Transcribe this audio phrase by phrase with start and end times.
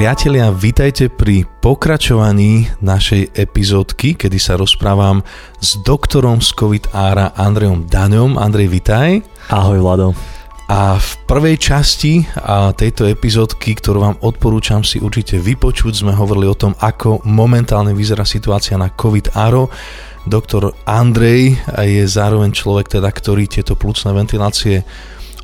[0.00, 5.20] Priatelia, vítajte pri pokračovaní našej epizódky, kedy sa rozprávam
[5.60, 8.40] s doktorom z COVID ára Andrejom Daňom.
[8.40, 9.20] Andrej, vitaj.
[9.52, 10.16] Ahoj, Vlado.
[10.72, 12.24] A v prvej časti
[12.80, 18.24] tejto epizódky, ktorú vám odporúčam si určite vypočuť, sme hovorili o tom, ako momentálne vyzerá
[18.24, 19.68] situácia na COVID áro.
[20.24, 24.80] Doktor Andrej je zároveň človek, teda, ktorý tieto plúcne ventilácie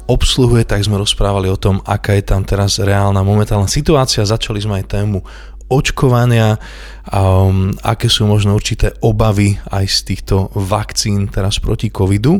[0.06, 4.22] obsluhuje, tak sme rozprávali o tom, aká je tam teraz reálna momentálna situácia.
[4.26, 5.18] Začali sme aj tému
[5.66, 6.62] očkovania,
[7.10, 12.38] um, aké sú možno určité obavy aj z týchto vakcín teraz proti covidu.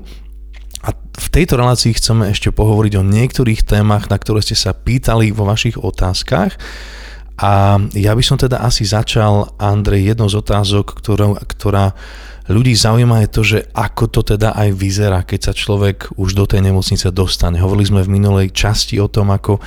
[0.87, 5.35] A v tejto relácii chceme ešte pohovoriť o niektorých témach, na ktoré ste sa pýtali
[5.35, 6.55] vo vašich otázkach.
[7.37, 11.93] A ja by som teda asi začal, Andrej, jednou z otázok, ktorá, ktorá
[12.47, 16.47] ľudí zaujíma je to, že ako to teda aj vyzerá, keď sa človek už do
[16.47, 17.59] tej nemocnice dostane.
[17.59, 19.59] Hovorili sme v minulej časti o tom, ako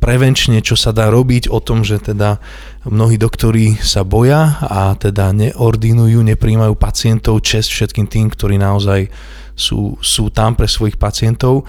[0.00, 2.40] prevenčne, čo sa dá robiť, o tom, že teda
[2.88, 9.12] mnohí doktori sa boja a teda neordinujú, nepríjmajú pacientov, čest všetkým tým, ktorí naozaj
[9.54, 11.68] sú, sú tam pre svojich pacientov.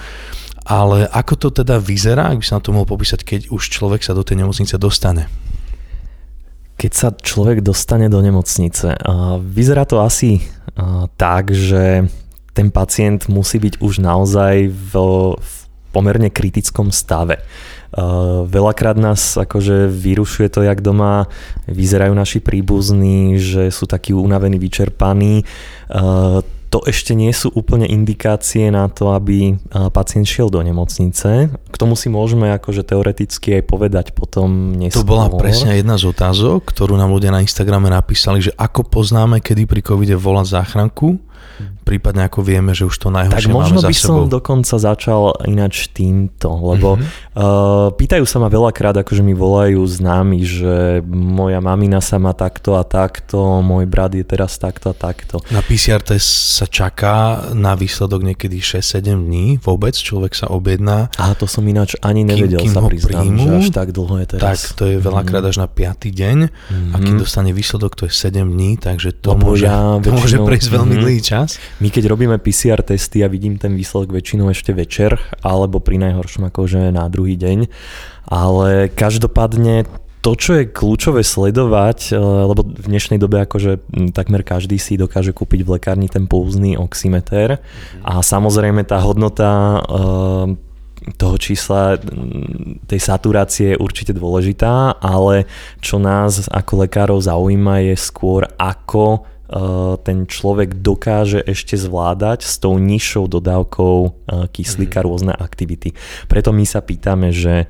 [0.64, 4.00] Ale ako to teda vyzerá, ak by sa na to mohol popísať, keď už človek
[4.00, 5.43] sa do tej nemocnice dostane?
[6.84, 9.00] Keď sa človek dostane do nemocnice,
[9.40, 10.44] vyzerá to asi
[11.16, 12.12] tak, že
[12.52, 14.92] ten pacient musí byť už naozaj v,
[15.40, 15.54] v
[15.96, 17.40] pomerne kritickom stave.
[18.52, 21.32] veľakrát nás akože vyrušuje to, jak doma
[21.72, 25.48] vyzerajú naši príbuzní, že sú takí unavení, vyčerpaní
[26.74, 29.62] to ešte nie sú úplne indikácie na to, aby
[29.94, 31.54] pacient šiel do nemocnice.
[31.54, 35.06] K tomu si môžeme akože teoreticky aj povedať potom neskôr.
[35.06, 39.38] To bola presne jedna z otázok, ktorú nám ľudia na Instagrame napísali, že ako poznáme,
[39.38, 41.22] kedy pri covide volať záchranku
[41.84, 45.92] prípadne ako vieme, že už to najhoršie Tak možno máme by som dokonca začal ináč
[45.92, 47.36] týmto, lebo mm-hmm.
[47.36, 52.80] uh, pýtajú sa ma veľakrát, akože mi volajú známi, že moja mamina sa má takto
[52.80, 55.44] a takto, môj brat je teraz takto a takto.
[55.52, 61.12] Na PCR test sa čaká na výsledok niekedy 6-7 dní, vôbec človek sa objedná.
[61.20, 64.16] A to som ináč ani nevedel kým, kým sa priznám, príjmu, že až tak dlho
[64.24, 64.44] je teraz.
[64.48, 65.50] Tak, to je veľakrát mm.
[65.52, 66.22] až na 5.
[66.24, 66.92] deň mm-hmm.
[66.94, 67.22] a keď mhm.
[67.22, 71.04] dostane výsledok, to je 7 dní, takže to, môže, ja to môže prejsť veľmi mm-hmm.
[71.04, 71.60] dlhý čas.
[71.84, 76.48] My keď robíme PCR testy a vidím ten výsledok väčšinou ešte večer, alebo pri najhoršom
[76.48, 77.68] akože na druhý deň.
[78.32, 79.84] Ale každopádne
[80.24, 83.84] to, čo je kľúčové sledovať, eh, lebo v dnešnej dobe akože
[84.16, 88.08] takmer každý si dokáže kúpiť v lekárni ten pulzný oximeter mm-hmm.
[88.08, 90.72] a samozrejme tá hodnota eh,
[91.20, 92.00] toho čísla
[92.88, 95.44] tej saturácie je určite dôležitá, ale
[95.84, 99.28] čo nás ako lekárov zaujíma je skôr ako
[100.02, 104.12] ten človek dokáže ešte zvládať s tou nižšou dodávkou eh,
[104.50, 105.06] kyslíka mm.
[105.06, 105.94] rôzne aktivity.
[106.26, 107.68] Preto my sa pýtame, že eh,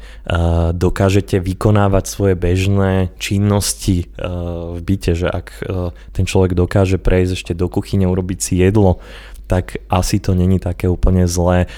[0.72, 5.66] dokážete vykonávať svoje bežné činnosti v byte, že ak
[6.14, 9.04] ten človek dokáže prejsť ešte do kuchyne, urobiť si jedlo,
[9.54, 11.70] tak asi to není také úplne zlé.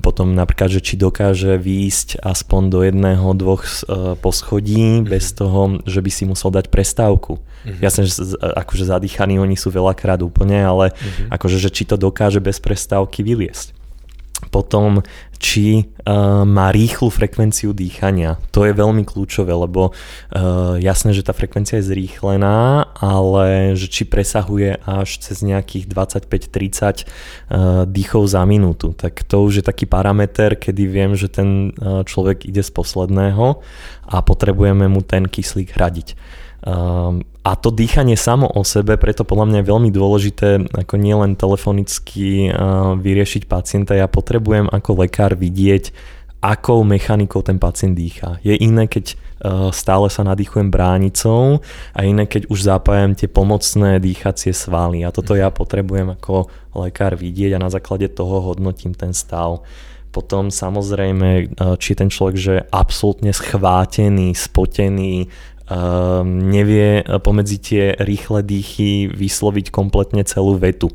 [0.00, 3.68] Potom napríklad, že či dokáže výjsť aspoň do jedného, dvoch
[4.24, 5.12] poschodí mm-hmm.
[5.12, 7.36] bez toho, že by si musel dať prestávku.
[7.36, 7.82] Mm-hmm.
[7.84, 11.28] Jasne, že akože zadýchaní oni sú veľakrát úplne, ale mm-hmm.
[11.28, 13.76] akože, že či to dokáže bez prestávky vyliesť.
[14.48, 15.04] Potom,
[15.42, 18.38] či uh, má rýchlu frekvenciu dýchania.
[18.54, 24.06] To je veľmi kľúčové, lebo uh, jasné, že tá frekvencia je zrýchlená, ale že či
[24.06, 27.02] presahuje až cez nejakých 25-30
[27.50, 28.94] uh, dýchov za minútu.
[28.94, 33.58] Tak to už je taký parameter, kedy viem, že ten uh, človek ide z posledného
[34.14, 36.14] a potrebujeme mu ten kyslík hradiť.
[36.62, 40.48] Um, a to dýchanie samo o sebe, preto podľa mňa je veľmi dôležité
[40.86, 45.90] ako nielen telefonicky uh, vyriešiť pacienta, ja potrebujem ako lekár vidieť,
[46.38, 48.38] akou mechanikou ten pacient dýcha.
[48.42, 51.62] Je iné, keď uh, stále sa nadýchujem bránicou
[51.94, 55.02] a iné, keď už zapájam tie pomocné dýchacie svaly.
[55.02, 56.46] A toto ja potrebujem ako
[56.78, 59.62] lekár vidieť a na základe toho hodnotím ten stav.
[60.12, 65.32] Potom samozrejme, či je ten človek že absolútne schvátený, spotený,
[66.24, 70.90] nevie pomedzi tie rýchle dýchy vysloviť kompletne celú vetu.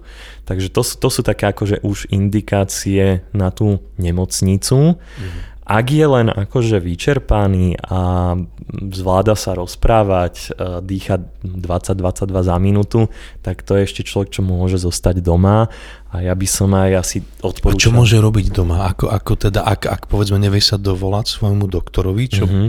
[0.47, 4.95] Takže to, to sú také akože už indikácie na tú nemocnicu.
[4.95, 5.56] Mm.
[5.67, 8.33] Ak je len akože vyčerpaný a
[8.71, 13.11] zvláda sa rozprávať, e, dýcha 20-22 za minútu,
[13.43, 15.67] tak to je ešte človek, čo môže zostať doma
[16.07, 17.75] a ja by som aj asi odporúčal.
[17.75, 18.87] A čo môže robiť doma?
[18.95, 22.67] Ako, ako teda, ak, ak povedzme nevie sa dovolať svojmu doktorovi, čo mm-hmm.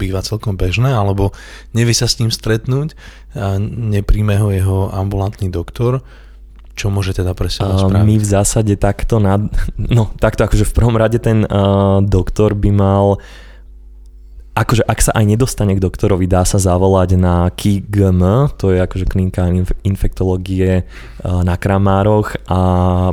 [0.00, 1.36] býva celkom bežné, alebo
[1.76, 2.96] nevie sa s ním stretnúť
[3.36, 6.00] a nepríjme ho jeho ambulantný doktor,
[6.78, 8.06] čo môže teda pre seba spraviť?
[8.06, 9.42] My v zásade takto, nad,
[9.98, 13.18] no takto akože v prvom rade ten uh, doktor by mal
[14.58, 19.06] akože ak sa aj nedostane k doktorovi, dá sa zavolať na KIGM, to je akože
[19.06, 19.46] klinika
[19.86, 20.82] infektológie
[21.22, 22.60] na Kramároch a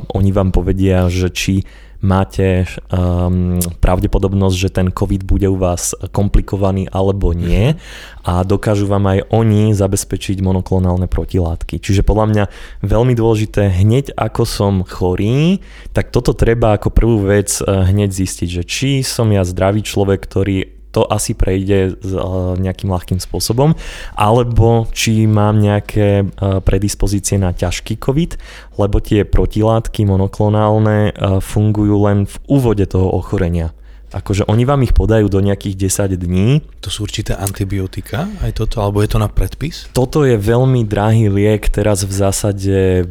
[0.02, 1.62] oni vám povedia, že či
[2.04, 7.78] máte um, pravdepodobnosť, že ten COVID bude u vás komplikovaný alebo nie
[8.26, 11.80] a dokážu vám aj oni zabezpečiť monoklonálne protilátky.
[11.80, 12.44] Čiže podľa mňa
[12.84, 15.64] veľmi dôležité hneď ako som chorý,
[15.96, 20.20] tak toto treba ako prvú vec eh, hneď zistiť, že či som ja zdravý človek,
[20.20, 22.12] ktorý to asi prejde s
[22.56, 23.76] nejakým ľahkým spôsobom,
[24.16, 26.32] alebo či mám nejaké
[26.64, 28.40] predispozície na ťažký COVID,
[28.80, 31.12] lebo tie protilátky monoklonálne
[31.44, 33.76] fungujú len v úvode toho ochorenia.
[34.14, 36.48] Akože oni vám ich podajú do nejakých 10 dní.
[36.82, 39.90] To sú určité antibiotika, aj toto, alebo je to na predpis?
[39.92, 43.08] Toto je veľmi drahý liek, teraz v zásade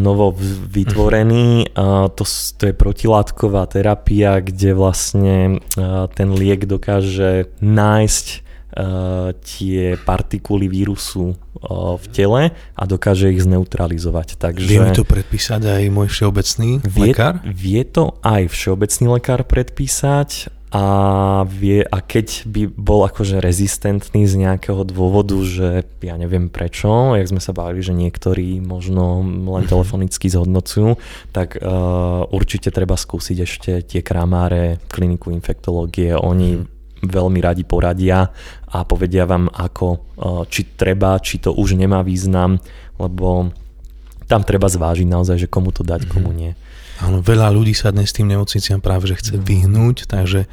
[0.00, 0.32] novo
[0.70, 1.72] vytvorený.
[1.76, 2.24] Uh, to,
[2.56, 5.62] to je protilátková terapia, kde vlastne
[6.14, 8.49] ten liek dokáže nájsť
[9.42, 14.38] tie partikuly vírusu uh, v tele a dokáže ich zneutralizovať.
[14.38, 17.42] Takže vie mi to predpísať aj môj všeobecný vie, lekár?
[17.42, 20.86] Vie to aj všeobecný lekár predpísať a,
[21.50, 27.26] vie, a keď by bol akože rezistentný z nejakého dôvodu, že ja neviem prečo, jak
[27.26, 29.70] sme sa bavili, že niektorí možno len mhm.
[29.70, 30.94] telefonicky zhodnocujú,
[31.34, 36.14] tak uh, určite treba skúsiť ešte tie kramáre kliniku infektológie.
[36.14, 38.28] Oni mhm veľmi radi poradia
[38.70, 39.98] a povedia vám, ako, e,
[40.48, 42.60] či treba, či to už nemá význam,
[43.00, 43.50] lebo
[44.30, 46.36] tam treba zvážiť naozaj, že komu to dať, komu mhm.
[46.36, 46.52] nie.
[47.00, 50.44] Áno, veľa ľudí sa dnes tým nemocniciam práve že chce vyhnúť, takže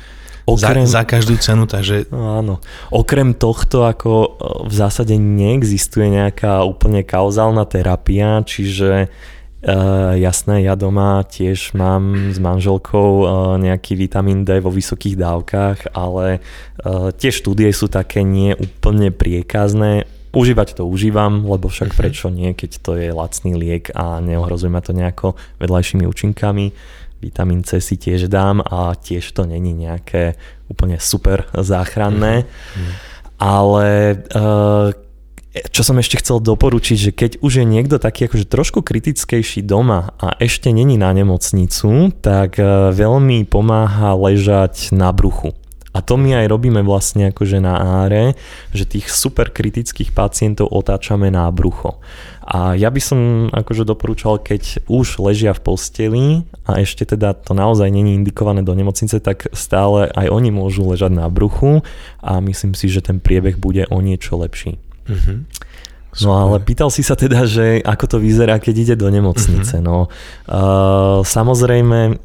[0.48, 2.08] Okrem, za, za každú cenu, takže...
[2.08, 2.64] Áno.
[2.88, 4.30] Okrem tohto, ako e,
[4.64, 9.37] v zásade neexistuje nejaká úplne kauzálna terapia, čiže Uh,
[10.22, 16.40] jasné, ja doma tiež mám s manželkou uh, nejaký vitamín D vo vysokých dávkach, ale
[16.86, 20.06] uh, tie štúdie sú také nie úplne priekazné.
[20.30, 22.00] Užívať to užívam, lebo však uh-huh.
[22.06, 26.66] prečo nie, keď to je lacný liek a neohrozuje ma to nejako vedľajšími účinkami.
[27.18, 30.38] Vitamín C si tiež dám a tiež to není nejaké
[30.70, 32.46] úplne super záchranné.
[32.46, 32.94] Uh-huh.
[33.42, 33.88] Ale
[34.38, 34.94] uh,
[35.72, 40.14] čo som ešte chcel doporučiť, že keď už je niekto taký akože trošku kritickejší doma
[40.20, 45.56] a ešte není na nemocnicu, tak e, veľmi pomáha ležať na bruchu.
[45.98, 48.38] A to my aj robíme vlastne akože na áre,
[48.70, 51.98] že tých super kritických pacientov otáčame na brucho.
[52.46, 53.20] A ja by som
[53.50, 56.26] akože doporúčal, keď už ležia v posteli
[56.70, 61.18] a ešte teda to naozaj není indikované do nemocnice, tak stále aj oni môžu ležať
[61.18, 61.82] na bruchu
[62.22, 64.78] a myslím si, že ten priebeh bude o niečo lepší.
[65.08, 65.38] Mm-hmm.
[66.26, 69.78] No ale pýtal si sa teda, že ako to vyzerá, keď ide do nemocnice.
[69.78, 69.86] Mm-hmm.
[69.86, 70.10] No,
[70.50, 72.18] uh, samozrejme,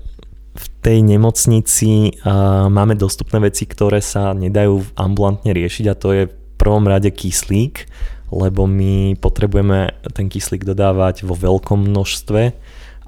[0.52, 6.22] v tej nemocnici uh, máme dostupné veci, ktoré sa nedajú ambulantne riešiť a to je
[6.28, 7.88] v prvom rade kyslík,
[8.32, 12.42] lebo my potrebujeme ten kyslík dodávať vo veľkom množstve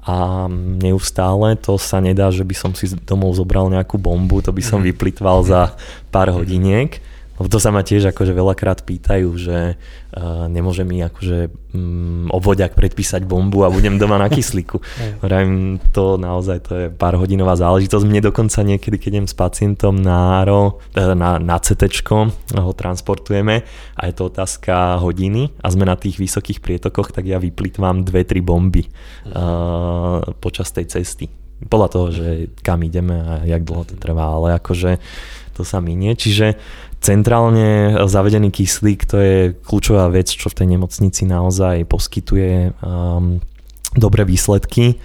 [0.05, 0.45] a
[0.85, 4.85] neustále to sa nedá, že by som si domov zobral nejakú bombu, to by som
[4.85, 4.93] mhm.
[4.93, 5.73] vyplitval za
[6.13, 7.01] pár hodiniek.
[7.35, 12.79] Lebo to sa ma tiež akože veľakrát pýtajú, že uh, nemôže mi akože um, obvodiak
[12.79, 14.79] predpísať bombu a budem doma na kyslíku.
[15.25, 18.07] Vrajím, to naozaj to je pár hodinová záležitosť.
[18.07, 21.91] Mne dokonca niekedy, keď idem s pacientom na, ARO, teda na, na CT,
[22.55, 23.67] ho transportujeme
[23.99, 28.23] a je to otázka hodiny a sme na tých vysokých prietokoch, tak ja vyplýtvam dve,
[28.23, 31.27] tri bomby uh, počas tej cesty.
[31.55, 32.27] Podľa toho, že
[32.63, 34.99] kam ideme a jak dlho to trvá, ale akože
[35.55, 36.19] to sa minie.
[36.19, 36.59] Čiže
[37.05, 43.37] Centrálne zavedený kyslík to je kľúčová vec, čo v tej nemocnici naozaj poskytuje um,
[43.93, 44.97] dobré výsledky.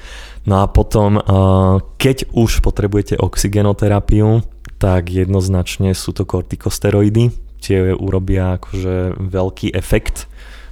[0.49, 4.41] No a potom, uh, keď už potrebujete oxigenoterapiu,
[4.81, 7.37] tak jednoznačne sú to kortikosteroidy.
[7.61, 10.25] Tie urobia akože veľký efekt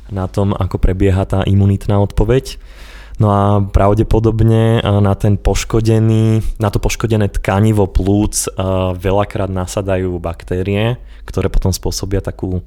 [0.08, 2.56] na tom, ako prebieha tá imunitná odpoveď.
[3.18, 8.46] No a pravdepodobne na ten poškodený, na to poškodené tkanivo plúc
[8.94, 12.62] veľakrát nasadajú baktérie, ktoré potom spôsobia takú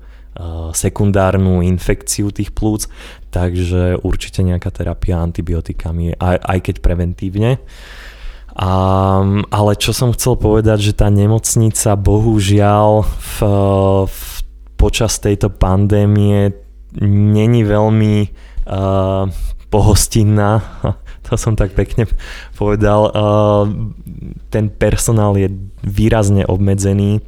[0.71, 2.87] sekundárnu infekciu tých plúc,
[3.31, 7.51] takže určite nejaká terapia antibiotikami, aj, aj keď preventívne.
[8.51, 8.71] A,
[9.47, 13.35] ale čo som chcel povedať, že tá nemocnica bohužiaľ v,
[14.07, 14.19] v,
[14.75, 16.51] počas tejto pandémie
[16.99, 18.15] není veľmi
[18.71, 19.27] uh,
[19.71, 20.63] pohostinná,
[21.27, 22.05] to som tak pekne
[22.59, 23.07] povedal.
[24.51, 25.47] Ten personál je
[25.83, 27.23] výrazne obmedzený.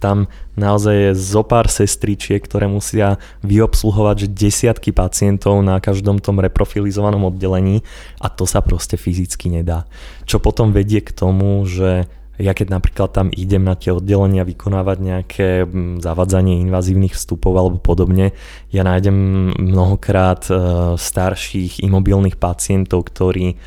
[0.00, 6.40] Tam naozaj je zo pár sestričiek, ktoré musia vyobsluhovať že desiatky pacientov na každom tom
[6.40, 7.84] reprofilizovanom oddelení
[8.16, 9.84] a to sa proste fyzicky nedá.
[10.24, 12.08] Čo potom vedie k tomu, že
[12.40, 15.48] ja keď napríklad tam idem na tie oddelenia vykonávať nejaké
[16.00, 18.32] zavadzanie invazívnych vstupov alebo podobne,
[18.72, 20.52] ja nájdem mnohokrát e,
[20.96, 23.60] starších imobilných pacientov, ktorí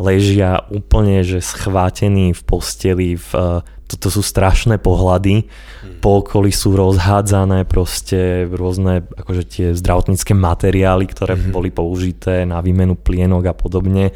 [0.00, 3.60] ležia úplne že schvátení v posteli, v, e,
[3.90, 5.98] toto sú strašné pohľady, hmm.
[5.98, 11.50] po okolí sú rozhádzané proste rôzne akože tie zdravotnícke materiály, ktoré hmm.
[11.50, 14.14] boli použité na výmenu plienok a podobne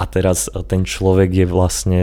[0.00, 2.00] a teraz ten človek je vlastne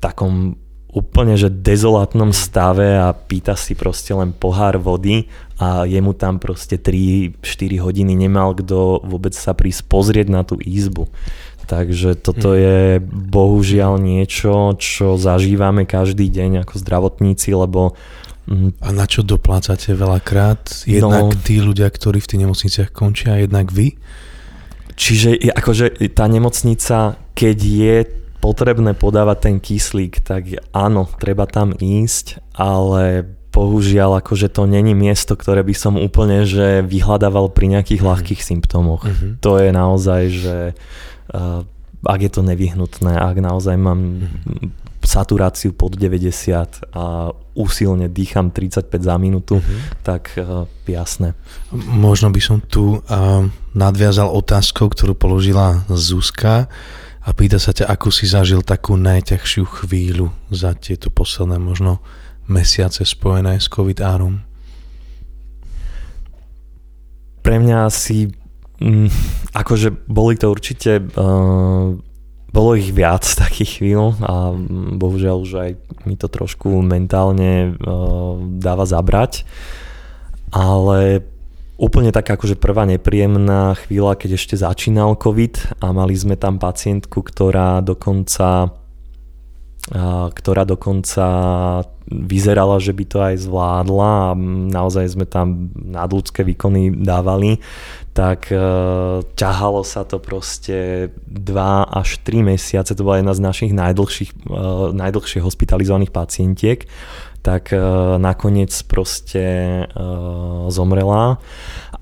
[0.00, 0.56] takom
[0.96, 5.28] úplne že dezolátnom stave a pýta si proste len pohár vody
[5.60, 7.36] a jemu tam proste 3-4
[7.84, 11.04] hodiny nemal kto vôbec sa prísť pozrieť na tú izbu.
[11.66, 12.60] Takže toto hmm.
[12.62, 12.78] je
[13.12, 17.98] bohužiaľ niečo, čo zažívame každý deň ako zdravotníci, lebo
[18.46, 20.86] mm, a na čo doplácate veľakrát?
[20.86, 23.98] Jednak no, tí ľudia, ktorí v tých nemocniciach končia, jednak vy?
[24.96, 27.96] Čiže akože tá nemocnica, keď je
[28.46, 35.34] potrebné podávať ten kyslík, tak áno, treba tam ísť, ale bohužiaľ akože to není miesto,
[35.34, 38.06] ktoré by som úplne že vyhľadával pri nejakých mm.
[38.06, 39.02] ľahkých symptómoch.
[39.02, 39.30] Mm-hmm.
[39.42, 40.56] To je naozaj, že
[41.34, 41.66] uh,
[42.06, 48.90] ak je to nevyhnutné, ak naozaj mám mm-hmm saturáciu pod 90 a úsilne dýcham 35
[48.90, 50.02] za minútu, mm-hmm.
[50.02, 51.38] tak uh, jasné.
[51.72, 56.66] Možno by som tu uh, nadviazal otázkou, ktorú položila Zuzka
[57.26, 61.98] a pýta sa ťa, ako si zažil takú najťažšiu chvíľu za tieto posledné možno
[62.46, 64.46] mesiace spojené s covid árom?
[67.42, 68.30] Pre mňa asi
[68.78, 69.10] mm,
[69.58, 71.90] akože boli to určite uh,
[72.54, 75.70] bolo ich viac takých chvíľ a mm, bohužiaľ už aj
[76.06, 79.42] mi to trošku mentálne uh, dáva zabrať,
[80.54, 81.26] ale
[81.76, 87.20] úplne taká akože prvá nepríjemná chvíľa, keď ešte začínal COVID a mali sme tam pacientku,
[87.20, 88.72] ktorá dokonca
[90.34, 91.26] ktorá dokonca
[92.10, 94.38] vyzerala, že by to aj zvládla a
[94.74, 97.62] naozaj sme tam nadľudské výkony dávali,
[98.10, 98.58] tak e,
[99.22, 101.54] ťahalo sa to proste 2
[101.86, 104.58] až 3 mesiace, to bola jedna z našich najdlhších, e,
[104.90, 106.82] najdlhšie hospitalizovaných pacientiek
[107.46, 107.78] tak e,
[108.18, 109.84] nakoniec proste e,
[110.66, 111.38] zomrela.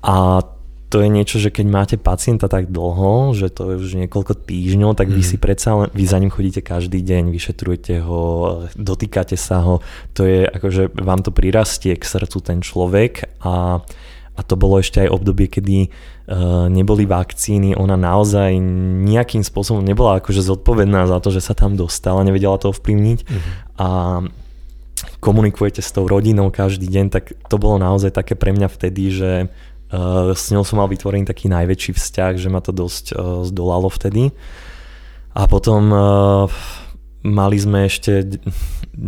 [0.01, 0.41] A
[0.89, 4.97] to je niečo, že keď máte pacienta tak dlho, že to je už niekoľko týždňov,
[4.97, 5.29] tak vy mhm.
[5.29, 8.21] si predsa len, vy za ním chodíte každý deň, vyšetrujete ho,
[8.73, 9.85] dotýkate sa ho,
[10.17, 13.27] to je akože vám to prirastie k srdcu ten človek.
[13.45, 13.81] A,
[14.35, 18.55] a to bolo ešte aj obdobie, kedy uh, neboli vakcíny, ona naozaj
[19.07, 23.19] nejakým spôsobom nebola akože zodpovedná za to, že sa tam dostala, nevedela to ovplyvniť.
[23.25, 23.41] Mm.
[23.79, 23.87] a
[25.19, 29.31] komunikujete s tou rodinou každý deň, tak to bolo naozaj také pre mňa vtedy, že
[29.47, 33.89] uh, s ňou som mal vytvorený taký najväčší vzťah, že ma to dosť uh, zdolalo
[33.89, 34.35] vtedy.
[35.35, 36.47] A potom uh,
[37.25, 38.37] mali sme ešte,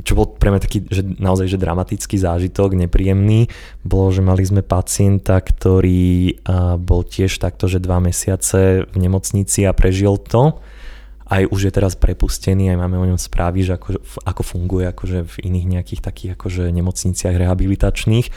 [0.02, 3.46] čo bol pre mňa taký že naozaj že dramatický zážitok, nepríjemný,
[3.86, 6.42] bolo, že mali sme pacienta, ktorý
[6.82, 10.58] bol tiež takto, že dva mesiace v nemocnici a prežil to
[11.28, 15.20] aj už je teraz prepustený, aj máme o ňom správy, že ako, ako funguje akože
[15.28, 18.28] v iných nejakých takých akože nemocniciach rehabilitačných.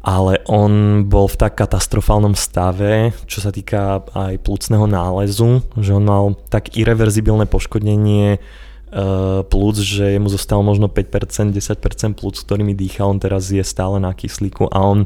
[0.00, 6.08] Ale on bol v tak katastrofálnom stave, čo sa týka aj plúcneho nálezu, že on
[6.08, 13.12] mal tak irreverzibilné poškodenie uh, plúc, že mu zostalo možno 5%, 10% plúc, ktorými dýchal,
[13.12, 15.04] on teraz je stále na kyslíku a on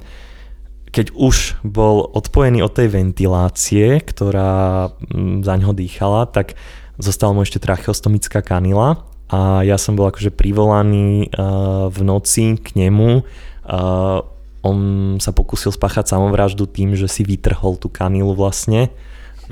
[0.95, 4.95] keď už bol odpojený od tej ventilácie, ktorá
[5.43, 6.55] za ňo dýchala, tak
[7.01, 12.77] Zostala mu ešte tracheostomická kanila a ja som bol akože privolaný uh, v noci k
[12.79, 13.25] nemu.
[13.65, 14.23] Uh,
[14.65, 14.79] on
[15.21, 18.89] sa pokusil spáchať samovraždu tým, že si vytrhol tú kanilu vlastne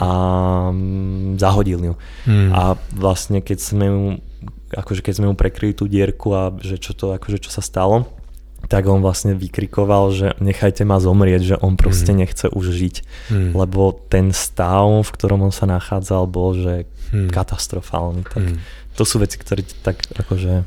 [0.00, 0.08] a
[0.72, 1.94] um, zahodil ju.
[2.24, 2.48] Hmm.
[2.54, 2.60] A
[2.96, 4.08] vlastne keď sme mu
[4.72, 8.08] akože keď sme mu prekryli tú dierku a že čo to akože čo sa stalo,
[8.72, 12.18] tak on vlastne vykrikoval, že nechajte ma zomrieť, že on proste mm.
[12.24, 12.96] nechce už žiť.
[13.28, 13.50] Mm.
[13.52, 17.28] Lebo ten stav, v ktorom on sa nachádzal, bol, že mm.
[17.28, 18.24] katastrofálny.
[18.24, 18.56] Tak mm.
[18.96, 20.64] to sú veci, ktoré tak akože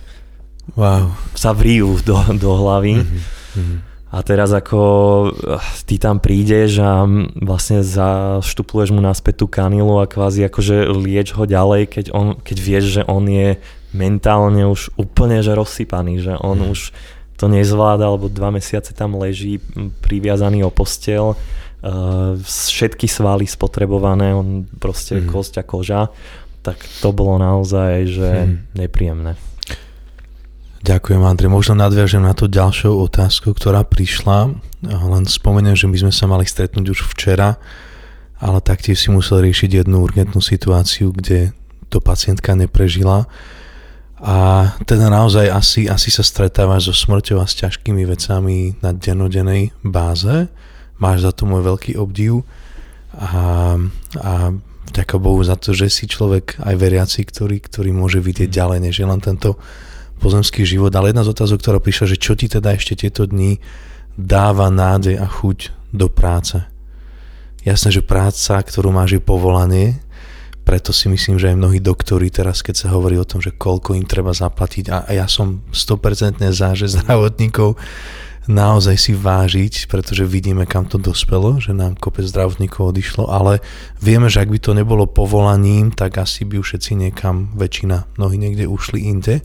[0.78, 1.18] wow.
[1.34, 3.02] sa vrijú do, do hlavy.
[3.02, 3.98] Mm-hmm.
[4.14, 4.80] A teraz ako
[5.34, 5.58] eh,
[5.90, 7.10] ty tam prídeš a
[7.42, 12.58] vlastne zaštupluješ mu naspäť tú kanilu a kvázi akože lieč ho ďalej, keď, on, keď
[12.62, 13.58] vieš, že on je
[13.98, 16.70] mentálne už úplne že rozsypaný, že on mm.
[16.70, 16.94] už
[17.36, 19.60] to nezvláda, alebo dva mesiace tam leží
[20.04, 25.28] priviazaný o postel, uh, všetky svaly spotrebované, on proste mm.
[25.28, 26.02] kosť a koža,
[26.64, 28.56] tak to bolo naozaj, že mm.
[28.80, 29.34] nepríjemné.
[30.86, 31.50] Ďakujem, Andrej.
[31.50, 34.54] Možno nadviažem na tú ďalšou otázku, ktorá prišla.
[34.86, 37.58] Len spomeniem, že my sme sa mali stretnúť už včera,
[38.38, 41.58] ale taktiež si musel riešiť jednu urgentnú situáciu, kde
[41.90, 43.26] to pacientka neprežila.
[44.24, 49.76] A teda naozaj asi, asi sa stretávaš so smrťou a s ťažkými vecami na denodenej
[49.84, 50.48] báze.
[50.96, 52.48] Máš za to môj veľký obdiv
[53.12, 53.76] a,
[54.24, 54.34] a
[54.88, 58.56] vďaka Bohu za to, že si človek aj veriaci, ktorý, ktorý môže vidieť mm.
[58.56, 59.60] ďalej, než je len tento
[60.24, 60.96] pozemský život.
[60.96, 63.60] Ale jedna z otázok, ktorá prišla, že čo ti teda ešte tieto dni
[64.16, 66.64] dáva nádej a chuť do práce.
[67.68, 70.00] Jasné, že práca, ktorú máš, je povolanie,
[70.66, 73.94] preto si myslím, že aj mnohí doktori teraz, keď sa hovorí o tom, že koľko
[73.94, 77.78] im treba zaplatiť a ja som 100% za, že zdravotníkov
[78.46, 83.62] naozaj si vážiť, pretože vidíme, kam to dospelo, že nám kopec zdravotníkov odišlo, ale
[84.02, 88.38] vieme, že ak by to nebolo povolaním, tak asi by už všetci niekam, väčšina, mnohí
[88.38, 89.42] niekde ušli inde,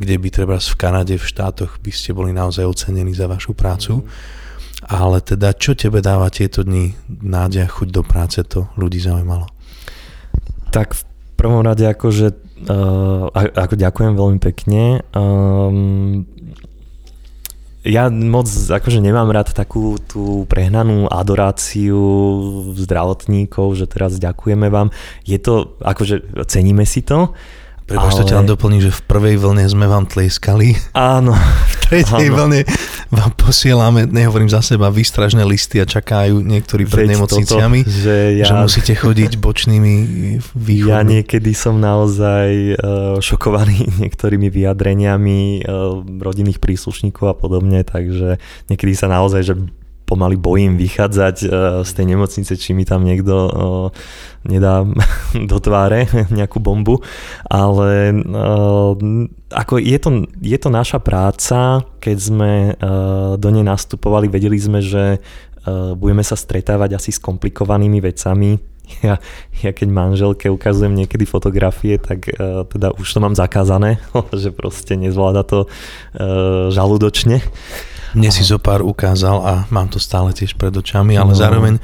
[0.00, 4.08] kde by treba v Kanade, v štátoch by ste boli naozaj ocenení za vašu prácu.
[4.80, 9.59] Ale teda, čo tebe dáva tieto dni nádej chuť do práce, to ľudí zaujímalo.
[10.70, 11.02] Tak v
[11.34, 12.26] prvom rade akože
[12.70, 15.02] uh, ako ďakujem veľmi pekne.
[15.12, 16.26] Um,
[17.80, 21.96] ja moc akože nemám rád takú tú prehnanú adoráciu
[22.76, 24.92] zdravotníkov, že teraz ďakujeme vám.
[25.24, 27.32] Je to, akože ceníme si to,
[27.90, 28.28] Prepač, ale...
[28.30, 30.78] ťa len doplním, že v prvej vlne sme vám tlieskali.
[30.94, 31.34] Áno.
[31.90, 32.36] V tretej áno.
[32.38, 32.62] vlne
[33.10, 38.16] vám posielame, nehovorím za seba, výstražné listy a čakajú niektorí pred Veď nemocniciami, toto, že,
[38.38, 38.46] ja...
[38.46, 39.94] že musíte chodiť bočnými
[40.54, 40.94] východmi.
[40.94, 48.38] Ja niekedy som naozaj uh, šokovaný niektorými vyjadreniami uh, rodinných príslušníkov a podobne, takže
[48.70, 49.54] niekedy sa naozaj, že
[50.10, 51.50] pomaly bojím vychádzať uh,
[51.86, 53.52] z tej nemocnice, či mi tam niekto uh,
[54.42, 54.82] nedá
[55.50, 56.98] do tváre nejakú bombu,
[57.46, 58.98] ale uh,
[59.54, 60.10] ako je to,
[60.42, 62.52] je to naša práca, keď sme
[63.34, 65.18] do nej nastupovali, vedeli sme, že
[65.98, 68.54] budeme sa stretávať asi s komplikovanými vecami,
[69.06, 69.16] ja,
[69.62, 74.02] ja keď manželke ukazujem niekedy fotografie, tak uh, teda už to mám zakázané,
[74.34, 77.42] že proste nezvláda to uh, žalúdočne.
[78.16, 81.38] Mne si zo pár ukázal a mám to stále tiež pred očami, ale no.
[81.38, 81.74] zároveň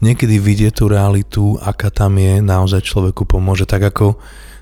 [0.00, 3.68] niekedy vidieť tú realitu, aká tam je, naozaj človeku pomôže.
[3.68, 4.16] Tak ako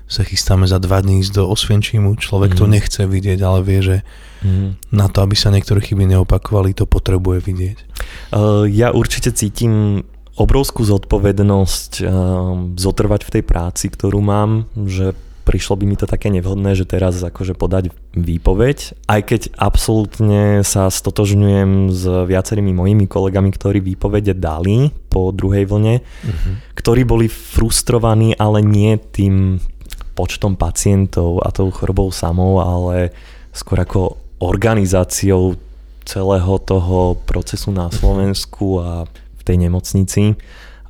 [0.07, 2.57] sa chystáme za dva dní ísť do Osvienčimu, človek mm.
[2.59, 2.71] to mhm.
[2.75, 3.97] nechce vidieť, ale vie, že
[4.43, 4.93] mm.
[4.93, 7.77] na to, aby sa niektoré chyby neopakovali, to potrebuje vidieť.
[8.29, 12.09] Uh, ja určite cítim obrovskú zodpovednosť uh,
[12.73, 17.19] zotrvať v tej práci, ktorú mám, že prišlo by mi to také nevhodné, že teraz
[17.19, 24.89] akože podať výpoveď, aj keď absolútne sa stotožňujem s viacerými mojimi kolegami, ktorí výpovede dali
[25.11, 26.53] po druhej vlne, uh-huh.
[26.79, 29.59] ktorí boli frustrovaní, ale nie tým
[30.15, 33.11] počtom pacientov a tou chorobou samou, ale
[33.51, 35.57] skôr ako organizáciou
[36.03, 40.35] celého toho procesu na Slovensku a v tej nemocnici.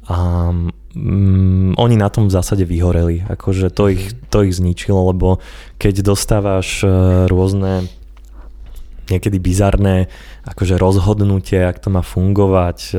[0.10, 0.50] A
[0.96, 3.26] mm, oni na tom v zásade vyhoreli.
[3.26, 5.42] Akože to ich, to ich zničilo, lebo
[5.82, 6.88] keď dostávaš e,
[7.28, 7.90] rôzne
[9.12, 10.08] niekedy bizarné
[10.48, 12.98] akože rozhodnutie, ak to má fungovať, e,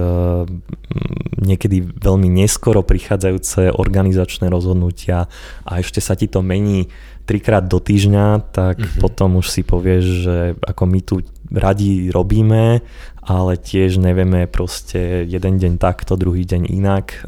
[1.40, 5.28] niekedy veľmi neskoro prichádzajúce organizačné rozhodnutia
[5.64, 6.92] a ešte sa ti to mení
[7.24, 9.00] trikrát do týždňa, tak mm-hmm.
[9.00, 11.14] potom už si povieš, že ako my tu
[11.48, 12.84] radi robíme,
[13.24, 17.24] ale tiež nevieme proste jeden deň takto, druhý deň inak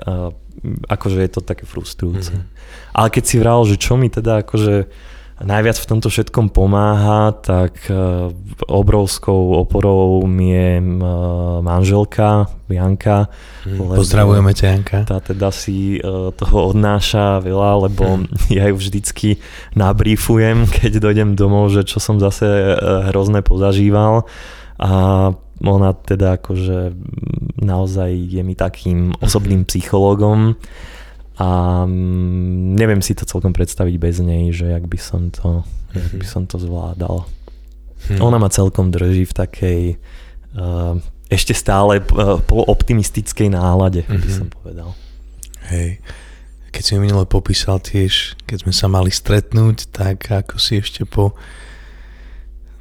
[0.88, 2.32] akože je to také frustrujúce.
[2.32, 2.96] Mm-hmm.
[2.96, 4.88] Ale keď si vral, že čo mi teda akože
[5.44, 8.32] najviac v tomto všetkom pomáha, tak uh,
[8.64, 13.28] obrovskou oporou mi je uh, manželka Janka.
[13.68, 14.98] Mm, pozdravujeme ťa Janka.
[15.04, 18.48] Tá teda si uh, toho odnáša veľa, lebo mm.
[18.56, 19.36] ja ju vždycky
[19.76, 22.46] nabrífujem, keď dojdem domov, že čo som zase
[23.12, 24.24] hrozné pozažíval.
[24.76, 24.92] A
[25.64, 26.92] ona teda akože
[27.60, 30.56] naozaj je mi takým osobným psychológom
[31.36, 36.00] a mm, neviem si to celkom predstaviť bez nej, že jak by som to, mm-hmm.
[36.00, 37.28] jak by som to zvládal.
[38.08, 38.20] Hmm.
[38.24, 39.80] Ona ma celkom drží v takej
[40.56, 40.96] uh,
[41.28, 44.22] ešte stále uh, polooptimistickej nálade, mm-hmm.
[44.22, 44.36] by mhm.
[44.36, 44.90] som povedal.
[45.68, 46.00] Hej.
[46.72, 51.08] Keď si mi minule popísal tiež, keď sme sa mali stretnúť, tak ako si ešte
[51.08, 51.32] po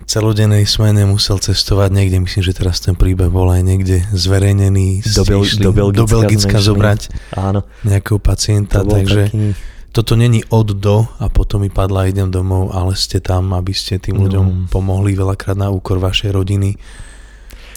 [0.06, 5.24] celodennej smene musel cestovať niekde, myslím, že teraz ten príbeh bol aj niekde zverejnený, do,
[5.26, 7.02] Bel- do Belgicka, do Belgicka zobrať
[7.34, 7.66] Áno.
[7.82, 9.58] nejakého pacienta, to takže taký...
[9.90, 13.98] toto není od do a potom mi padla idem domov, ale ste tam, aby ste
[13.98, 14.56] tým ľuďom no.
[14.70, 16.78] pomohli veľakrát na úkor vašej rodiny.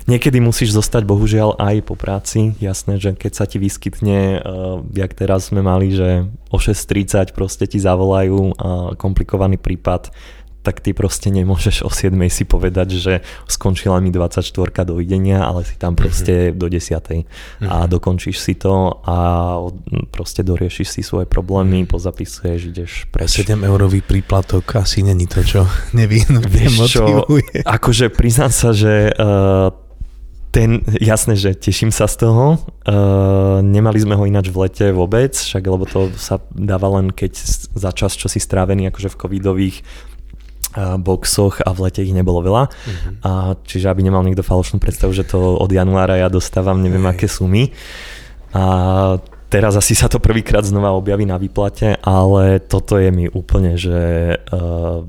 [0.08, 2.56] Niekedy musíš zostať bohužiaľ aj po práci.
[2.64, 7.68] Jasné, že keď sa ti vyskytne, uh, jak teraz sme mali, že o 6.30 proste
[7.68, 10.08] ti zavolajú uh, komplikovaný prípad,
[10.62, 13.12] tak ty proste nemôžeš o 7 si povedať, že
[13.46, 14.44] skončila mi 24
[14.84, 16.58] dovidenia, ale si tam proste mm-hmm.
[16.58, 16.98] do 10.
[16.98, 17.68] Mm-hmm.
[17.70, 17.88] a mhm.
[17.88, 19.16] dokončíš si to a
[20.10, 21.94] proste doriešiš si svoje problémy, mm-hmm.
[21.94, 23.40] pozapisuješ, ideš preč.
[23.46, 25.64] 7 eurový príplatok asi není to, čo
[25.98, 27.62] nevyhnutne motivuje.
[27.62, 29.70] Čo, akože priznám sa, že uh,
[30.48, 32.58] ten, jasné, že teším sa z toho.
[32.88, 37.36] Uh, nemali sme ho ináč v lete vôbec, však lebo to sa dáva len keď
[37.76, 39.76] za čas, čo si strávený akože v covidových
[40.98, 42.64] boxoch a v lete ich nebolo veľa.
[42.68, 43.12] Uh-huh.
[43.24, 43.30] A,
[43.66, 47.12] čiže aby nemal niekto falošnú predstavu, že to od januára ja dostávam neviem Hej.
[47.12, 47.74] aké sumy.
[48.54, 48.64] A
[49.48, 54.36] teraz asi sa to prvýkrát znova objaví na výplate, ale toto je mi úplne, že
[54.36, 55.04] uh,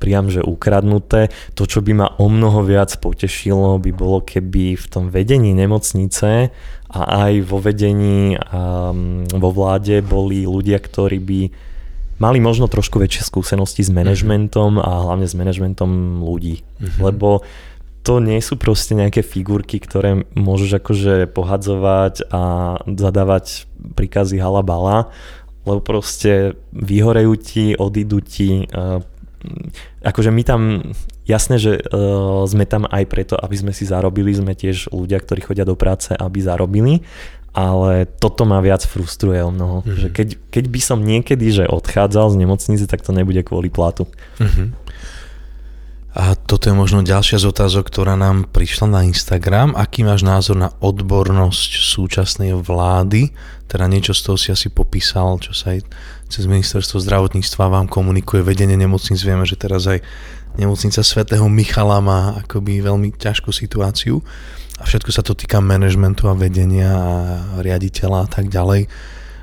[0.00, 1.30] priam, že ukradnuté.
[1.54, 6.50] To, čo by ma o mnoho viac potešilo, by bolo, keby v tom vedení nemocnice
[6.90, 11.40] a aj vo vedení um, vo vláde boli ľudia, ktorí by
[12.20, 16.60] mali možno trošku väčšie skúsenosti s manažmentom a hlavne s manažmentom ľudí.
[16.60, 17.00] Mm-hmm.
[17.00, 17.42] Lebo
[18.04, 22.42] to nie sú proste nejaké figurky, ktoré môžeš akože pohadzovať a
[22.84, 25.12] zadávať príkazy halabala,
[25.68, 28.64] lebo proste vyhorejú ti, odídu ti.
[28.72, 29.04] Uh,
[30.00, 30.60] akože my tam,
[31.28, 35.44] jasné, že uh, sme tam aj preto, aby sme si zarobili, sme tiež ľudia, ktorí
[35.44, 37.04] chodia do práce, aby zarobili,
[37.50, 39.82] ale toto ma viac frustruje o mnoho.
[39.82, 39.98] Mm-hmm.
[39.98, 44.06] Že keď, keď by som niekedy že odchádzal z nemocnice, tak to nebude kvôli platu.
[44.38, 44.68] Mm-hmm.
[46.10, 49.78] A toto je možno ďalšia z otázok, ktorá nám prišla na Instagram.
[49.78, 53.30] Aký máš názor na odbornosť súčasnej vlády?
[53.70, 55.86] Teda niečo z toho si asi popísal, čo sa aj
[56.26, 59.22] cez ministerstvo zdravotníctva vám komunikuje vedenie nemocnic.
[59.22, 60.02] Vieme, že teraz aj
[60.58, 64.18] nemocnica svätého Michala má akoby veľmi ťažkú situáciu
[64.80, 67.14] a všetko sa to týka manažmentu a vedenia a
[67.60, 68.88] riaditeľa a tak ďalej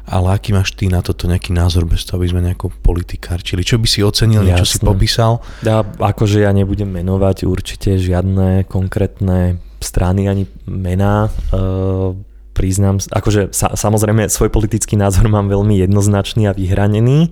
[0.08, 3.60] ale aký máš ty na toto nejaký názor bez toho, aby sme nejako politikárčili?
[3.60, 4.48] Čo by si ocenil, Jasne.
[4.56, 5.44] niečo si popísal?
[5.68, 11.28] Ja, akože ja nebudem menovať určite žiadne konkrétne strany ani mená.
[11.52, 12.16] Uh,
[12.56, 17.30] priznám, akože sa, samozrejme svoj politický názor mám veľmi jednoznačný a vyhranený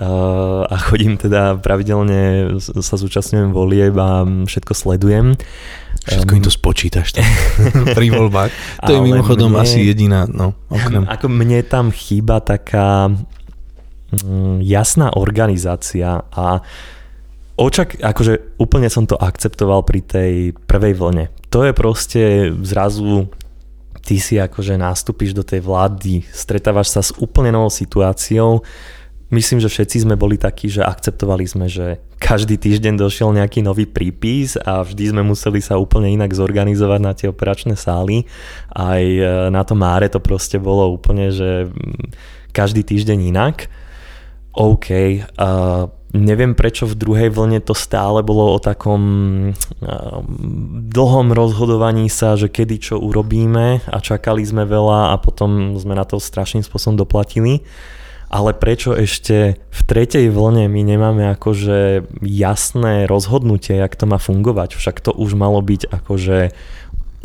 [0.00, 5.36] uh, a chodím teda pravidelne, sa zúčastňujem volieb a všetko sledujem.
[6.06, 7.26] Všetko um, im to spočítaš tam
[7.98, 8.50] pri voľbách.
[8.86, 11.02] To je mimochodom mne, asi jediná, no, okrem.
[11.14, 16.62] Ako mne tam chýba taká mm, jasná organizácia a
[17.58, 21.24] očak, akože úplne som to akceptoval pri tej prvej vlne.
[21.50, 22.22] To je proste
[22.62, 23.26] zrazu
[24.06, 28.62] ty si akože nástupíš do tej vlády, stretávaš sa s úplne novou situáciou,
[29.30, 33.84] myslím, že všetci sme boli takí, že akceptovali sme, že každý týždeň došiel nejaký nový
[33.86, 38.24] prípis a vždy sme museli sa úplne inak zorganizovať na tie operačné sály.
[38.70, 42.14] Aj e, na to máre to proste bolo úplne, že mm,
[42.54, 43.56] každý týždeň inak.
[44.56, 44.88] OK,
[45.36, 45.84] uh,
[46.16, 49.02] neviem prečo v druhej vlne to stále bolo o takom
[49.52, 50.24] uh,
[50.88, 56.08] dlhom rozhodovaní sa, že kedy čo urobíme a čakali sme veľa a potom sme na
[56.08, 57.60] to strašným spôsobom doplatili.
[57.60, 57.95] Uh,
[58.26, 64.74] ale prečo ešte v tretej vlne my nemáme akože jasné rozhodnutie, jak to má fungovať,
[64.74, 66.38] však to už malo byť akože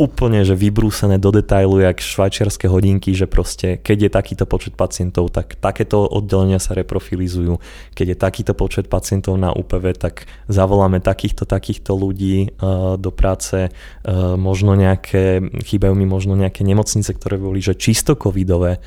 [0.01, 5.29] úplne že vybrúsené do detailu, jak švajčiarske hodinky, že proste keď je takýto počet pacientov,
[5.29, 7.61] tak takéto oddelenia sa reprofilizujú.
[7.93, 13.69] Keď je takýto počet pacientov na UPV, tak zavoláme takýchto, takýchto ľudí uh, do práce.
[13.69, 18.81] Uh, možno nejaké, chýbajú mi možno nejaké nemocnice, ktoré boli že čisto covidové.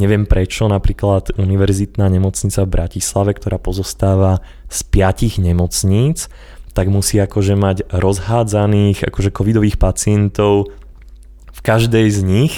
[0.00, 4.40] Neviem prečo, napríklad univerzitná nemocnica v Bratislave, ktorá pozostáva
[4.72, 6.32] z piatich nemocníc,
[6.72, 10.72] tak musí akože mať rozhádzaných akože covidových pacientov
[11.52, 12.54] v každej z nich.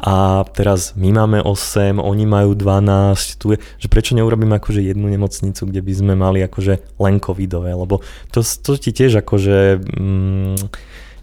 [0.00, 5.12] A teraz my máme 8, oni majú 12, tu je, že prečo neurobíme akože jednu
[5.12, 8.00] nemocnicu, kde by sme mali akože len covidové, lebo
[8.32, 10.56] to, to ti tiež akože mm,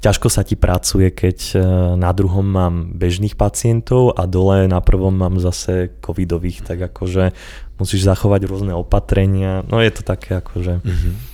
[0.03, 1.57] ťažko sa ti pracuje, keď e,
[1.95, 7.31] na druhom mám bežných pacientov a dole na prvom mám zase covidových, tak akože
[7.79, 10.83] musíš zachovať rôzne opatrenia, no je to také akože...
[10.83, 11.33] Mm-hmm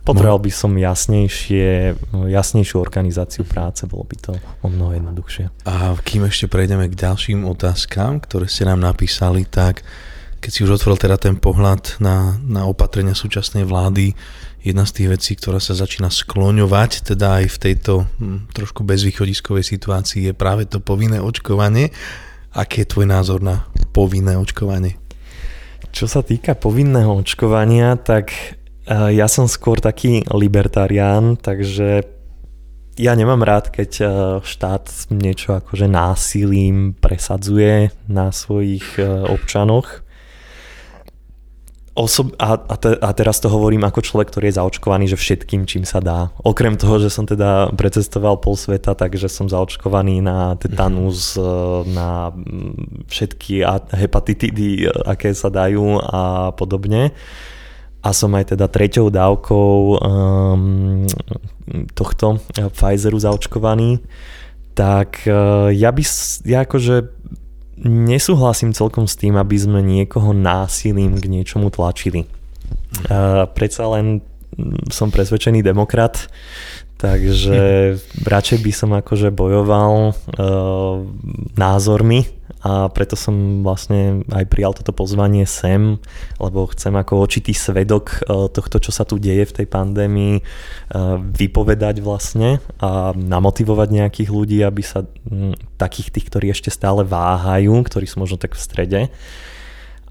[0.00, 1.92] Potreboval by som jasnejšie,
[2.32, 4.32] jasnejšiu organizáciu práce, bolo by to
[4.64, 5.68] o mnoho jednoduchšie.
[5.68, 9.84] A kým ešte prejdeme k ďalším otázkam, ktoré ste nám napísali, tak
[10.38, 14.14] keď si už otvoril teda ten pohľad na, na opatrenia súčasnej vlády,
[14.62, 19.64] jedna z tých vecí, ktorá sa začína skloňovať, teda aj v tejto hm, trošku bezvýchodiskovej
[19.64, 21.94] situácii, je práve to povinné očkovanie.
[22.52, 24.96] Aký je tvoj názor na povinné očkovanie?
[25.92, 28.32] Čo sa týka povinného očkovania, tak
[28.88, 32.08] ja som skôr taký libertarián, takže
[32.98, 34.04] ja nemám rád, keď e,
[34.42, 40.02] štát niečo akože násilím presadzuje na svojich e, občanoch.
[41.98, 45.66] Osob- a, a, te, a teraz to hovorím ako človek, ktorý je zaočkovaný, že všetkým,
[45.66, 46.30] čím sa dá.
[46.46, 51.90] Okrem toho, že som teda precestoval pol sveta, takže som zaočkovaný na tetanus, mm.
[51.90, 53.66] na mm, všetky
[53.98, 57.10] hepatitidy, aké sa dajú a podobne.
[57.98, 61.02] A som aj teda treťou dávkou um,
[61.98, 63.98] tohto Pfizeru zaočkovaný.
[64.78, 65.26] Tak
[65.74, 66.02] ja by,
[66.46, 67.10] ja akože
[67.84, 72.26] nesúhlasím celkom s tým, aby sme niekoho násilím k niečomu tlačili.
[73.06, 74.24] Uh, predsa len
[74.90, 76.26] som presvedčený demokrat,
[76.98, 77.94] takže
[78.26, 81.06] radšej by som akože bojoval uh,
[81.54, 82.26] názormi
[82.58, 86.02] a preto som vlastne aj prijal toto pozvanie sem,
[86.42, 90.42] lebo chcem ako očitý svedok e, tohto, čo sa tu deje v tej pandémii, e,
[91.38, 95.06] vypovedať vlastne a namotivovať nejakých ľudí, aby sa
[95.78, 99.00] takých tých, ktorí ešte stále váhajú, ktorí sú možno tak v strede,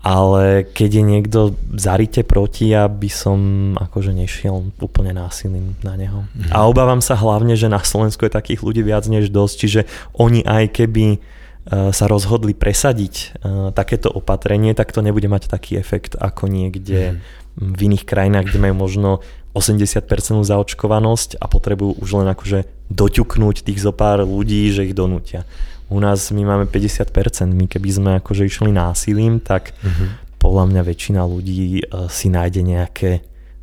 [0.08, 1.40] ale keď je niekto
[1.76, 6.24] zarite proti, aby som akože nešiel úplne násilím na neho.
[6.32, 6.56] Mm.
[6.56, 9.82] A obávam sa hlavne, že na Slovensku je takých ľudí viac než dosť, čiže
[10.16, 11.20] oni aj keby
[11.68, 17.20] Eh, sa rozhodli presadiť eh, takéto opatrenie, tak to nebude mať taký efekt ako niekde
[17.60, 17.76] mm.
[17.76, 19.10] v iných krajinách, kde majú možno
[19.52, 20.08] 80%
[20.48, 25.44] zaočkovanosť a potrebujú už len akože doťuknúť tých zo pár ľudí, že ich donútia.
[25.88, 27.12] U nás my máme 50%,
[27.52, 30.38] my keby sme akože išli násilím, tak mm-hmm.
[30.40, 33.12] podľa mňa väčšina ľudí eh, si nájde nejaké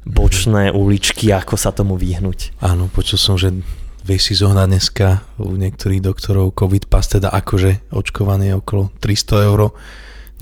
[0.04, 2.60] bočné uličky, ako sa tomu vyhnúť.
[2.60, 3.52] Áno, počul som, že
[4.04, 9.72] vieš si zohnať dneska u niektorých doktorov COVID pas, teda akože očkovaný okolo 300 eur.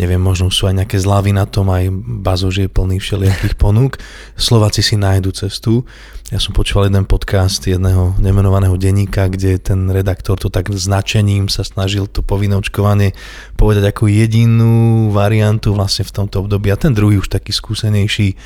[0.03, 1.87] Neviem, možno sú aj nejaké zľavy na tom, aj
[2.27, 4.03] bazož je plný všelijakých ponúk.
[4.35, 5.87] Slováci si nájdu cestu.
[6.33, 11.61] Ja som počúval jeden podcast jedného nemenovaného denníka, kde ten redaktor to tak značením sa
[11.61, 13.13] snažil to povinné očkovanie
[13.61, 16.73] povedať ako jedinú variantu vlastne v tomto období.
[16.73, 18.41] A ten druhý už taký skúsenejší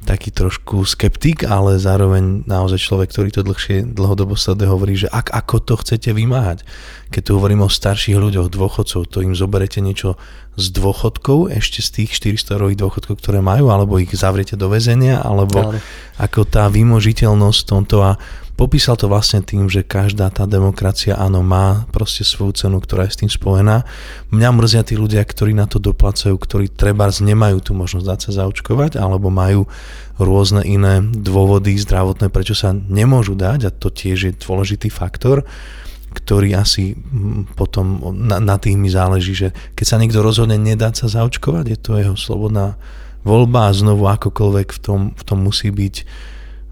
[0.00, 5.28] taký trošku skeptik, ale zároveň naozaj človek, ktorý to dlhšie, dlhodobo sleduje, hovorí, že ak,
[5.28, 6.64] ako to chcete vymáhať.
[7.12, 10.16] Keď tu hovorím o starších ľuďoch, dôchodcov, to im zoberete niečo
[10.56, 15.20] z dôchodkov, ešte z tých 400 eurových dôchodkov, ktoré majú, alebo ich zavriete do väzenia,
[15.20, 15.78] alebo Ale.
[16.16, 18.16] ako tá vymožiteľnosť tomto a
[18.60, 23.16] popísal to vlastne tým, že každá tá demokracia áno má proste svoju cenu, ktorá je
[23.16, 23.88] s tým spojená.
[24.28, 28.44] Mňa mrzia tí ľudia, ktorí na to doplacajú, ktorí treba nemajú tú možnosť dať sa
[28.44, 29.64] zaočkovať alebo majú
[30.20, 35.48] rôzne iné dôvody zdravotné, prečo sa nemôžu dať a to tiež je dôležitý faktor
[36.10, 41.06] ktorý asi mm, potom na, na tých mi záleží, že keď sa niekto rozhodne nedať
[41.06, 42.74] sa zaočkovať, je to jeho slobodná
[43.22, 45.94] voľba a znovu akokoľvek v tom, v tom musí byť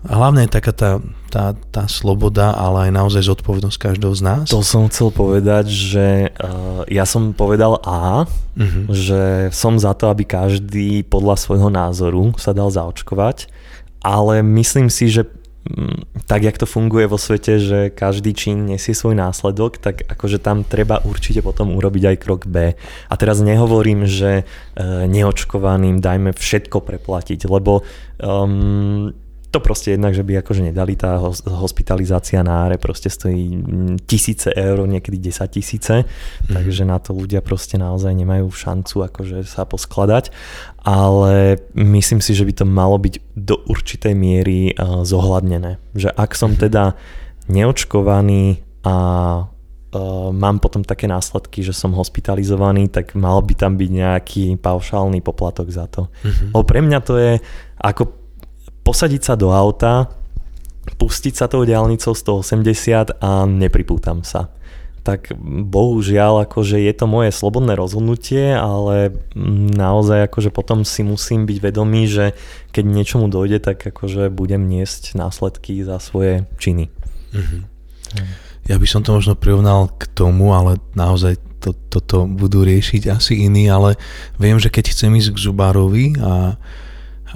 [0.06, 0.92] a hlavne je taká tá,
[1.26, 4.44] tá, tá sloboda, ale aj naozaj zodpovednosť každého z nás.
[4.46, 8.84] To som chcel povedať, že uh, ja som povedal A, uh-huh.
[8.94, 13.50] že som za to, aby každý podľa svojho názoru sa dal zaočkovať,
[13.98, 15.26] ale myslím si, že
[15.66, 20.38] mm, tak, jak to funguje vo svete, že každý čin nesie svoj následok, tak akože
[20.38, 22.78] tam treba určite potom urobiť aj krok B.
[23.10, 27.82] A teraz nehovorím, že uh, neočkovaným dajme všetko preplatiť, lebo
[28.22, 29.10] um,
[29.48, 31.16] to proste jednak, že by akože nedali, tá
[31.48, 33.56] hospitalizácia na áre proste stojí
[34.04, 36.52] tisíce eur, niekedy 10 tisíce, mm.
[36.52, 40.28] takže na to ľudia proste naozaj nemajú šancu akože sa poskladať,
[40.84, 45.80] ale myslím si, že by to malo byť do určitej miery zohľadnené.
[45.96, 46.58] Že ak som mm.
[46.68, 46.84] teda
[47.48, 48.94] neočkovaný a
[49.48, 55.24] uh, mám potom také následky, že som hospitalizovaný, tak mal by tam byť nejaký paušálny
[55.24, 56.12] poplatok za to.
[56.22, 56.50] Mm-hmm.
[56.52, 57.32] O pre mňa to je
[57.80, 58.17] ako
[58.88, 60.08] posadiť sa do auta,
[60.96, 64.48] pustiť sa tou diálnicou 180 a nepripútam sa.
[65.04, 65.36] Tak
[65.68, 69.12] bohužiaľ, akože je to moje slobodné rozhodnutie, ale
[69.76, 72.32] naozaj akože potom si musím byť vedomý, že
[72.72, 76.88] keď niečomu dojde, tak akože budem niesť následky za svoje činy.
[77.36, 77.60] Mm-hmm.
[78.72, 83.44] Ja by som to možno prirovnal k tomu, ale naozaj to, toto budú riešiť asi
[83.44, 84.00] iní, ale
[84.40, 86.56] viem, že keď chcem ísť k zubárovi a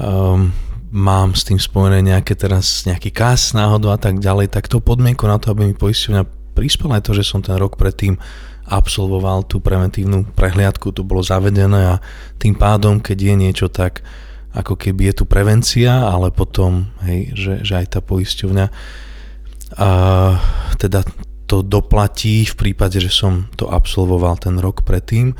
[0.00, 0.52] um,
[0.92, 5.24] mám s tým spojené nejaké teraz nejaký kas náhodou a tak ďalej, tak to podmienko
[5.24, 8.20] na to, aby mi poisťovňa prispela to, že som ten rok predtým
[8.68, 12.00] absolvoval tú preventívnu prehliadku, to bolo zavedené a
[12.36, 14.04] tým pádom, keď je niečo tak,
[14.52, 18.66] ako keby je tu prevencia, ale potom, hej, že, že aj tá poisťovňa
[19.72, 19.88] a
[20.76, 21.00] teda
[21.48, 25.32] to doplatí v prípade, že som to absolvoval ten rok predtým.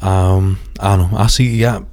[0.00, 0.36] A,
[0.80, 1.84] áno, asi ja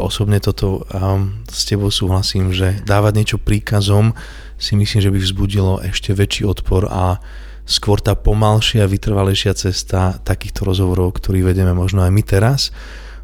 [0.00, 4.16] osobne toto um, s tebou súhlasím, že dávať niečo príkazom
[4.60, 7.20] si myslím, že by vzbudilo ešte väčší odpor a
[7.64, 12.60] skôr tá pomalšia, vytrvalejšia cesta takýchto rozhovorov, ktorý vedeme možno aj my teraz,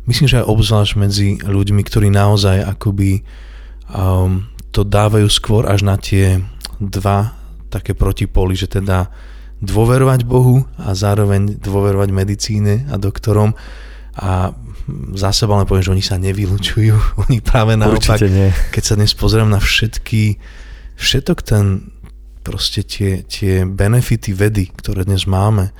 [0.06, 3.26] myslím, že aj obzvlášť medzi ľuďmi, ktorí naozaj akoby
[3.90, 6.40] um, to dávajú skôr až na tie
[6.78, 7.34] dva
[7.72, 9.10] také protipóly, že teda
[9.64, 13.56] dôverovať Bohu a zároveň dôverovať medicíne a doktorom
[14.16, 14.52] a
[15.18, 16.94] za seba len poviem, že oni sa nevylučujú.
[17.26, 18.54] Oni práve naopak, nie.
[18.70, 20.38] keď sa dnes pozriem na všetky,
[20.94, 21.90] všetok ten,
[22.46, 25.74] proste tie, tie benefity vedy, ktoré dnes máme,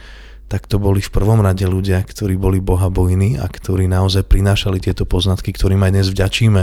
[0.47, 5.03] tak to boli v prvom rade ľudia, ktorí boli bohabojní a ktorí naozaj prinášali tieto
[5.03, 6.63] poznatky, ktorým aj dnes vďačíme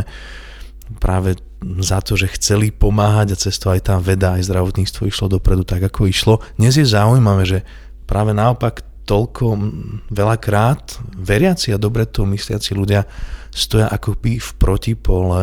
[0.99, 1.39] práve
[1.79, 5.83] za to, že chceli pomáhať a cesto aj tá veda, aj zdravotníctvo išlo dopredu tak,
[5.83, 6.43] ako išlo.
[6.59, 7.59] Dnes je zaujímavé, že
[8.03, 9.45] práve naopak toľko
[10.11, 13.03] veľakrát veriaci a dobre to mysliaci ľudia
[13.51, 15.41] stoja akoby v protipole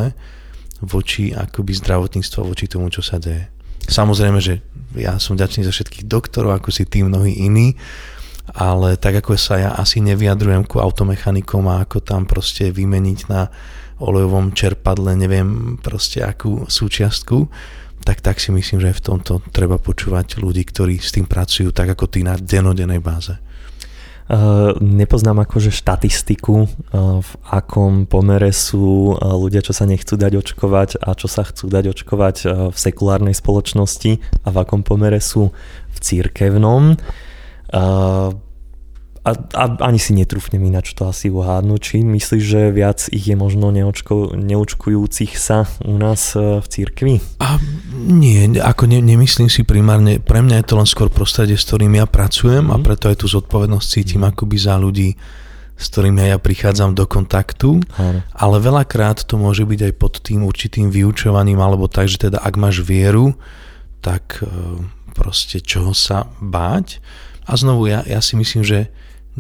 [0.81, 3.53] voči akoby zdravotníctvu voči tomu, čo sa deje.
[3.87, 4.65] Samozrejme, že
[4.97, 7.77] ja som ďačný za všetkých doktorov, ako si tí mnohí iní,
[8.51, 13.53] ale tak ako sa ja asi nevyjadrujem ku automechanikom a ako tam proste vymeniť na
[14.01, 17.47] olejovom čerpadle, neviem proste akú súčiastku,
[18.01, 21.93] tak tak si myslím, že v tomto treba počúvať ľudí, ktorí s tým pracujú tak
[21.93, 23.37] ako ty na denodenej báze.
[24.31, 30.39] Uh, nepoznám akože štatistiku, uh, v akom pomere sú uh, ľudia, čo sa nechcú dať
[30.39, 32.37] očkovať a čo sa chcú dať očkovať
[32.71, 35.51] v sekulárnej spoločnosti a v akom pomere sú
[35.91, 36.95] v církevnom.
[39.31, 41.81] A, a ani si netrúfnem ináč to asi uhádnuť.
[41.81, 47.23] Či myslíš, že viac ich je možno neočko, neočkujúcich sa u nás v církvi?
[47.39, 47.63] A
[47.95, 50.19] nie, ako ne, nemyslím si primárne.
[50.19, 52.73] Pre mňa je to len skôr prostredie, s ktorým ja pracujem mm.
[52.75, 52.85] a mhm.
[52.85, 54.31] preto aj tú zodpovednosť cítim mm.
[54.35, 55.15] akoby za ľudí,
[55.81, 57.79] s ktorými ja prichádzam do kontaktu.
[57.79, 58.27] Mm.
[58.35, 62.55] Ale veľakrát to môže byť aj pod tým určitým vyučovaním, alebo tak, že teda ak
[62.59, 63.39] máš vieru,
[64.01, 64.49] tak e,
[65.13, 67.01] proste čoho sa báť.
[67.49, 68.89] A znovu ja, ja si myslím, že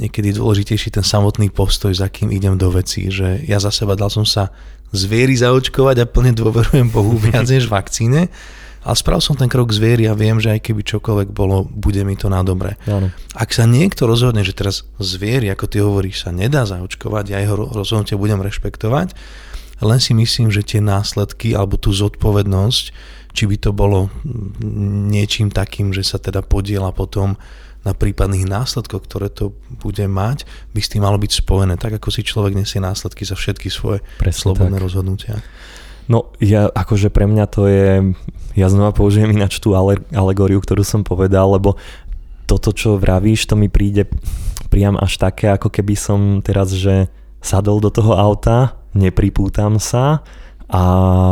[0.00, 4.08] niekedy dôležitejší ten samotný postoj, za kým idem do veci, že ja za seba dal
[4.08, 4.48] som sa
[4.90, 8.32] zviery zaočkovať a plne dôverujem Bohu viac než vakcíne,
[8.80, 12.16] ale spravil som ten krok zviery a viem, že aj keby čokoľvek bolo, bude mi
[12.16, 12.80] to na dobre.
[12.88, 13.12] Áno.
[13.36, 17.60] Ak sa niekto rozhodne, že teraz zviery, ako ty hovoríš, sa nedá zaočkovať, ja jeho
[17.60, 19.12] rozhodnutie budem rešpektovať,
[19.84, 22.84] len si myslím, že tie následky alebo tú zodpovednosť,
[23.30, 24.10] či by to bolo
[25.12, 27.36] niečím takým, že sa teda podiela potom
[27.80, 30.44] na prípadných následkoch, ktoré to bude mať,
[30.76, 34.04] by s tým malo byť spojené, tak ako si človek nesie následky za všetky svoje
[34.20, 34.84] Presne slobodné tak.
[34.84, 35.34] rozhodnutia.
[36.10, 38.12] No ja, akože pre mňa to je,
[38.58, 41.78] ja znova použijem ináč tú ale, alegóriu, ktorú som povedal, lebo
[42.50, 44.10] toto, čo vravíš, to mi príde
[44.68, 47.06] priam až také, ako keby som teraz, že
[47.38, 50.26] sadol do toho auta, nepripútam sa
[50.70, 50.82] a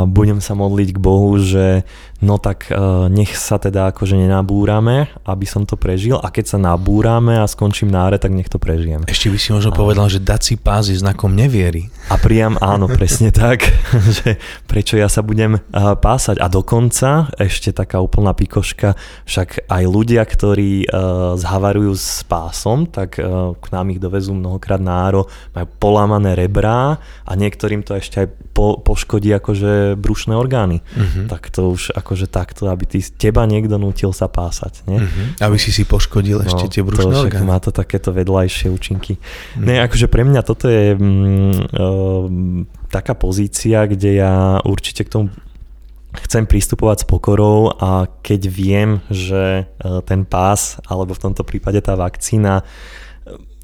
[0.07, 1.87] budem sa modliť k Bohu, že
[2.19, 6.59] no tak uh, nech sa teda akože nenabúrame, aby som to prežil a keď sa
[6.59, 9.07] nabúrame a skončím náre, tak nech to prežijem.
[9.07, 9.79] Ešte by si možno a...
[9.79, 11.91] povedal, že dať si pás je znakom neviery.
[12.11, 13.71] A priam áno, presne tak,
[14.19, 19.85] že prečo ja sa budem uh, pásať a dokonca ešte taká úplná pikoška, však aj
[19.87, 23.21] ľudia, ktorí uh, zhavarujú s pásom, tak
[23.59, 28.81] k nám ich dovezú mnohokrát náro, majú polámané rebrá a niektorým to ešte aj po,
[28.83, 30.83] poškodí akože brušné orgány.
[30.83, 31.31] Uh-huh.
[31.31, 34.81] Tak to už akože takto, aby ty, teba niekto nutil sa pásať.
[34.89, 35.05] Nie?
[35.05, 35.45] Uh-huh.
[35.45, 37.45] Aby si si poškodil no, ešte tie brušné to, orgány.
[37.45, 39.21] Má to takéto vedľajšie účinky.
[39.21, 39.69] Uh-huh.
[39.69, 42.25] Ne, akože pre mňa toto je mm, uh,
[42.89, 45.27] taká pozícia, kde ja určite k tomu
[46.25, 51.85] chcem pristupovať s pokorou a keď viem, že uh, ten pás, alebo v tomto prípade
[51.85, 52.65] tá vakcína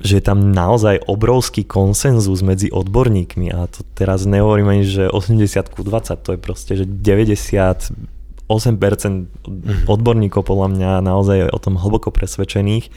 [0.04, 5.72] že je tam naozaj obrovský konsenzus medzi odborníkmi a to teraz nehovorím ani, že 80
[5.72, 8.13] ku 20, to je proste, že 90
[8.48, 12.92] 8% odborníkov podľa mňa naozaj o tom hlboko presvedčených,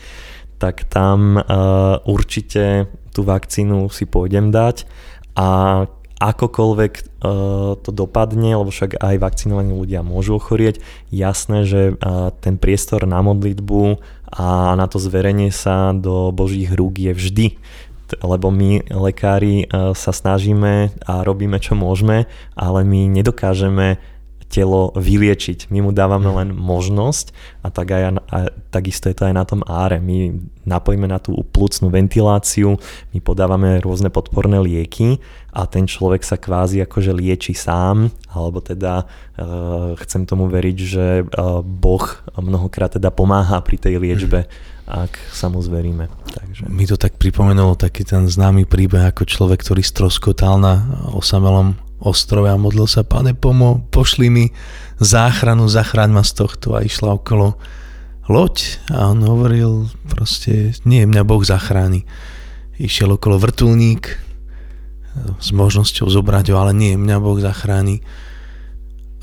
[0.58, 4.90] tak tam uh, určite tú vakcínu si pôjdem dať
[5.38, 5.86] a
[6.18, 10.82] akokoľvek uh, to dopadne, lebo však aj vakcinovaní ľudia môžu ochorieť,
[11.14, 14.02] jasné, že uh, ten priestor na modlitbu
[14.34, 17.48] a na to zverenie sa do Božích rúk je vždy
[18.24, 22.24] lebo my lekári sa snažíme a robíme čo môžeme,
[22.56, 24.00] ale my nedokážeme
[24.48, 25.68] telo vyliečiť.
[25.70, 28.38] My mu dávame len možnosť a, tak aj, a
[28.72, 30.00] takisto je to aj na tom áre.
[30.00, 30.32] My
[30.64, 32.80] napojíme na tú plúcnú ventiláciu,
[33.12, 35.20] my podávame rôzne podporné lieky
[35.52, 41.06] a ten človek sa kvázi akože lieči sám, alebo teda uh, chcem tomu veriť, že
[41.24, 42.04] uh, Boh
[42.36, 44.48] mnohokrát teda pomáha pri tej liečbe,
[44.88, 46.08] ak sa mu zveríme.
[46.32, 46.72] Takže.
[46.72, 52.50] Mi to tak pripomenulo taký ten známy príbeh ako človek, ktorý stroskotal na osamelom ostrove
[52.50, 54.46] a modlil sa, pane pomo, pošli mi
[55.02, 57.58] záchranu, zachráň ma z tohto a išla okolo
[58.28, 62.04] loď a on hovoril proste, nie, mňa Boh zachráni.
[62.78, 64.28] Išiel okolo vrtulník,
[65.42, 68.06] s možnosťou zobrať ho, ale nie, mňa Boh zachráni.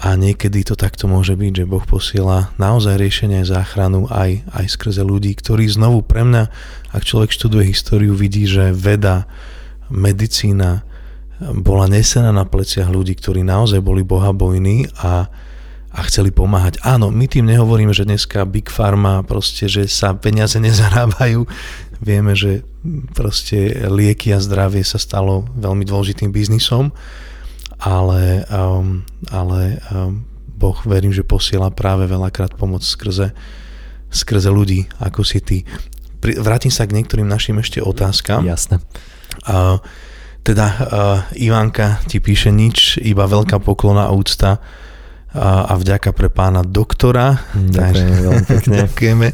[0.03, 5.07] A niekedy to takto môže byť, že Boh posiela naozaj riešenie záchranu aj, aj skrze
[5.07, 6.51] ľudí, ktorí znovu pre mňa,
[6.91, 9.31] ak človek študuje históriu, vidí, že veda,
[9.89, 10.83] medicína
[11.53, 15.29] bola nesená na pleciach ľudí, ktorí naozaj boli bohabojní a,
[15.93, 16.81] a chceli pomáhať.
[16.81, 21.45] Áno, my tým nehovoríme, že dneska Big Pharma, proste, že sa peniaze nezarábajú.
[22.01, 22.65] Vieme, že
[23.13, 26.93] proste lieky a zdravie sa stalo veľmi dôležitým biznisom,
[27.81, 30.25] ale, um, ale um,
[30.55, 33.33] Boh verím, že posiela práve veľakrát pomoc skrze,
[34.13, 35.59] skrze ľudí, ako si ty.
[36.25, 38.49] Vrátim sa k niektorým našim ešte otázkam.
[38.49, 38.81] Jasné.
[39.45, 39.77] Uh,
[40.45, 44.61] teda uh, Ivanka ti píše nič, iba veľká poklona a úcta
[45.35, 47.43] a, a vďaka pre pána doktora.
[47.59, 48.77] Ďakujem veľmi pekne.
[48.87, 49.29] Ďakujeme.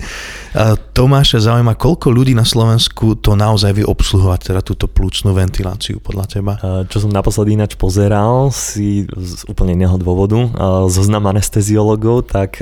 [0.97, 6.25] Tomáša zaujíma, koľko ľudí na Slovensku to naozaj vie obsluhovať, teda túto plúcnú ventiláciu podľa
[6.27, 6.53] teba?
[6.91, 10.51] Čo som naposledy ináč pozeral, si z úplne iného dôvodu,
[10.91, 12.59] zoznam anesteziologov, tak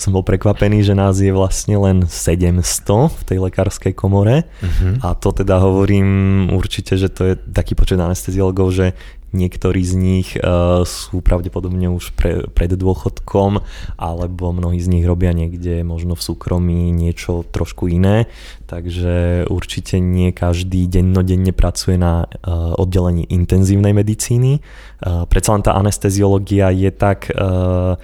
[0.00, 2.64] som bol prekvapený, že nás je vlastne len 700
[3.12, 5.04] v tej lekárskej komore uh-huh.
[5.04, 8.96] a to teda hovorím určite, že to je taký počet anesteziologov, že
[9.28, 13.60] Niektorí z nich uh, sú pravdepodobne už pre, pred dôchodkom,
[14.00, 18.24] alebo mnohí z nich robia niekde možno v súkromí niečo trošku iné,
[18.64, 24.64] takže určite nie každý dennodenne pracuje na uh, oddelení intenzívnej medicíny.
[25.04, 27.28] Uh, predsa len tá anesteziológia je tak...
[27.36, 28.00] Uh,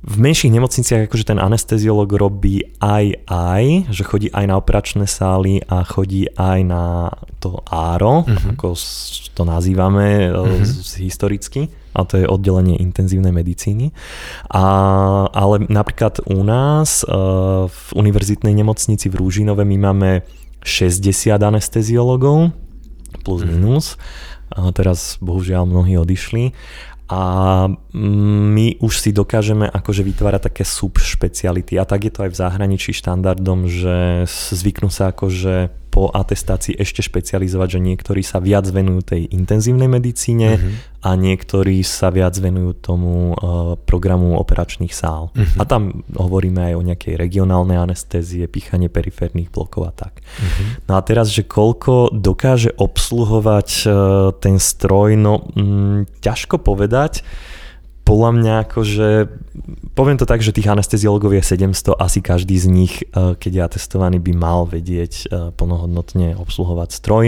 [0.00, 5.60] v menších nemocniciach akože ten anesteziolog robí aj aj, že chodí aj na operačné sály
[5.68, 8.56] a chodí aj na to áro, uh-huh.
[8.56, 8.72] ako
[9.36, 10.64] to nazývame uh-huh.
[10.64, 13.92] z, historicky, a to je oddelenie intenzívnej medicíny.
[14.48, 14.64] A,
[15.28, 20.10] ale napríklad u nás uh, v univerzitnej nemocnici v Rúžinove my máme
[20.64, 22.56] 60 anesteziologov
[23.20, 24.00] plus minus.
[24.50, 26.50] A teraz bohužiaľ mnohí odišli
[27.10, 27.22] a
[27.98, 31.74] my už si dokážeme akože vytvárať také subšpeciality.
[31.74, 37.02] A tak je to aj v zahraničí štandardom, že zvyknú sa akože po atestácii ešte
[37.02, 41.10] špecializovať, že niektorí sa viac venujú tej intenzívnej medicíne uh-huh.
[41.10, 45.34] a niektorí sa viac venujú tomu uh, programu operačných sál.
[45.34, 45.58] Uh-huh.
[45.58, 50.22] A tam hovoríme aj o nejakej regionálnej anestézie, píchanie periférnych blokov a tak.
[50.22, 50.78] Uh-huh.
[50.86, 53.92] No a teraz, že koľko dokáže obsluhovať uh,
[54.38, 57.26] ten stroj, no mm, ťažko povedať
[58.04, 59.08] podľa mňa akože,
[59.94, 63.62] poviem to tak, že tých anesteziologov je 700, asi každý z nich, eh, keď je
[63.62, 67.24] atestovaný, by mal vedieť eh, plnohodnotne obsluhovať stroj.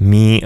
[0.00, 0.44] My, eh,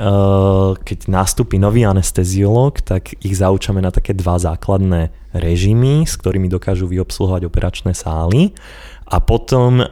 [0.81, 6.89] keď nastúpi nový anesteziolog, tak ich zaučame na také dva základné režimy, s ktorými dokážu
[6.89, 8.57] vyobsluhovať operačné sály.
[9.07, 9.87] A potom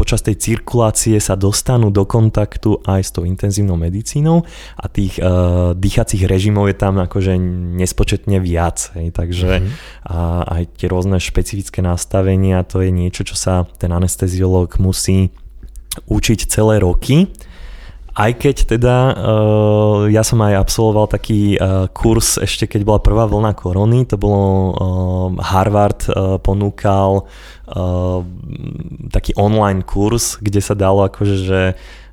[0.00, 4.48] počas tej cirkulácie sa dostanú do kontaktu aj s tou intenzívnou medicínou
[4.80, 7.36] a tých uh, dýchacích režimov je tam akože
[7.76, 8.96] nespočetne viac.
[8.96, 10.08] Hej, takže mm-hmm.
[10.08, 15.28] a, aj tie rôzne špecifické nastavenia, to je niečo, čo sa ten anesteziolog musí
[16.08, 17.28] učiť celé roky.
[18.10, 23.24] Aj keď teda uh, ja som aj absolvoval taký uh, kurz ešte keď bola prvá
[23.30, 24.74] vlna korony, to bolo uh,
[25.38, 26.02] Harvard
[26.42, 27.26] ponúkal
[29.14, 31.60] taký online kurz, kde sa dalo akože, že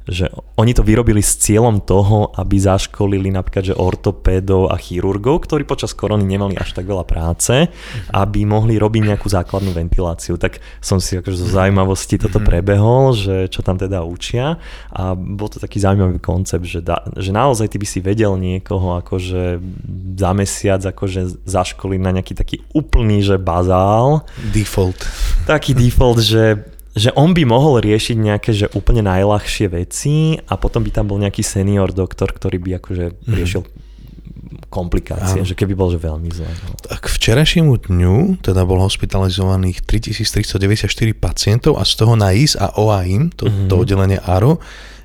[0.07, 5.67] že oni to vyrobili s cieľom toho, aby zaškolili napríklad že ortopédov a chirurgov, ktorí
[5.67, 8.15] počas korony nemali až tak veľa práce, mhm.
[8.15, 10.39] aby mohli robiť nejakú základnú ventiláciu.
[10.39, 12.45] Tak som si akože zo zaujímavosti toto mhm.
[12.47, 14.55] prebehol, že čo tam teda učia
[14.95, 18.95] a bol to taký zaujímavý koncept, že, da, že naozaj ty by si vedel niekoho
[19.03, 19.59] akože
[20.15, 24.23] za mesiac akože zaškoliť na nejaký taký úplný, že bazál.
[24.55, 25.03] Default.
[25.43, 30.81] Taký default, že že on by mohol riešiť nejaké že úplne najľahšie veci a potom
[30.81, 33.33] by tam bol nejaký senior doktor, ktorý by akože mhm.
[33.37, 34.67] riešil mm.
[34.73, 35.47] komplikácie, Áno.
[35.47, 36.49] že keby bol že veľmi zle.
[36.49, 36.73] No.
[36.89, 43.29] K včerajšiemu dňu teda bol hospitalizovaných 3394 pacientov a z toho na IS a OAIM,
[43.37, 43.69] to, mm-hmm.
[43.69, 44.57] to oddelenie ARO,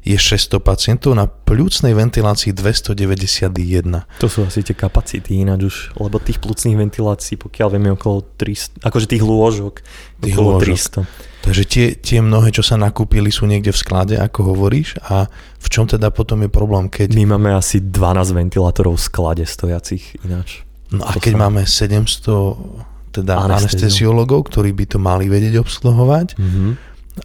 [0.02, 4.02] je 600 pacientov, na plúcnej ventilácii 291.
[4.18, 8.82] To sú asi tie kapacity ináč už, lebo tých plúcnych ventilácií, pokiaľ vieme, okolo 300,
[8.82, 9.86] akože tých lôžok,
[10.18, 11.06] tých okolo lôžok.
[11.06, 11.31] 300.
[11.42, 15.02] Takže tie, tie mnohé, čo sa nakúpili, sú niekde v sklade, ako hovoríš.
[15.10, 15.26] A
[15.58, 17.18] v čom teda potom je problém, keď...
[17.18, 20.62] My máme asi 12 ventilátorov v sklade stojacich ináč.
[20.94, 21.40] No a keď sa...
[21.42, 26.70] máme 700 teda anesteziologov, ktorí by to mali vedieť obsluhovať, mm-hmm.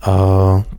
[0.04, 0.14] a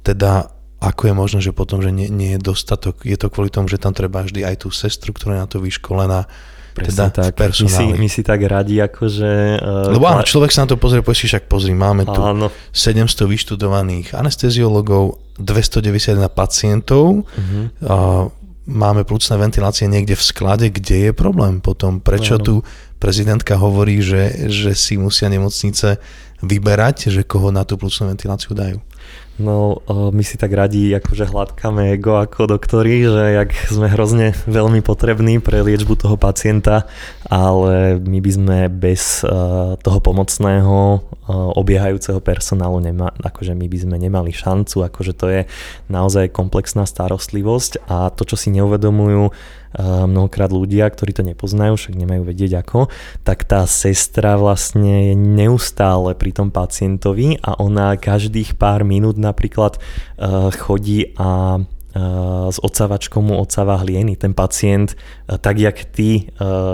[0.05, 3.67] teda ako je možné, že potom, že nie, nie je dostatok, je to kvôli tomu,
[3.67, 6.31] že tam treba vždy aj tú sestru, ktorá je na to vyškolená,
[6.79, 7.35] Presne teda tak.
[7.35, 9.31] My si, my si tak radi akože...
[9.59, 12.49] Uh, Lebo áno, človek sa na to pozrie, povie však pozri, máme tu áno.
[12.71, 17.65] 700 vyštudovaných anesteziologov, 291 pacientov, uh-huh.
[17.83, 18.27] uh,
[18.69, 22.05] máme plúcne ventilácie niekde v sklade, kde je problém potom?
[22.05, 22.55] Prečo no, tu
[23.01, 25.97] prezidentka hovorí, že, že si musia nemocnice
[26.45, 28.79] vyberať, že koho na tú plúcnú ventiláciu dajú?
[29.39, 34.83] No, my si tak radi akože hladkáme ego ako doktori, že jak sme hrozne veľmi
[34.83, 36.91] potrební pre liečbu toho pacienta,
[37.31, 39.23] ale my by sme bez
[39.79, 45.41] toho pomocného obiehajúceho personálu nema, akože my by sme nemali šancu, akože to je
[45.93, 49.31] naozaj komplexná starostlivosť a to, čo si neuvedomujú
[50.09, 52.89] mnohokrát ľudia, ktorí to nepoznajú, však nemajú vedieť ako,
[53.21, 59.77] tak tá sestra vlastne je neustále pri tom pacientovi a ona každých pár minút napríklad
[60.57, 61.61] chodí a
[62.49, 64.15] s odsávačkou mu odsáva hlieny.
[64.15, 64.95] Ten pacient,
[65.27, 66.31] tak jak ty,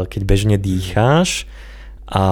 [0.07, 1.51] keď bežne dýcháš,
[2.05, 2.25] a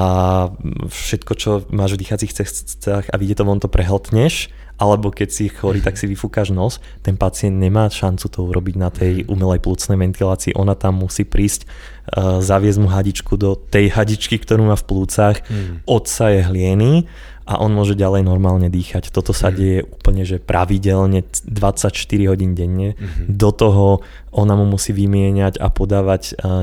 [0.84, 5.46] všetko, čo máš v dýchacích cestách a vidie to von, to prehltneš, alebo keď si
[5.46, 9.94] chorý, tak si vyfúkaš nos, ten pacient nemá šancu to urobiť na tej umelej plúcnej
[9.94, 10.58] ventilácii.
[10.58, 15.44] Ona tam musí prísť, uh, zaviesť mu hadičku do tej hadičky, ktorú má v plúcach,
[15.46, 15.86] mm.
[15.86, 17.06] odsaje hlieny
[17.42, 19.10] a on môže ďalej normálne dýchať.
[19.10, 19.54] Toto sa mm.
[19.54, 21.90] deje úplne, že pravidelne 24
[22.30, 22.94] hodín denne.
[22.94, 23.26] Mm-hmm.
[23.28, 23.86] Do toho
[24.30, 26.62] ona mu musí vymieňať a podávať uh,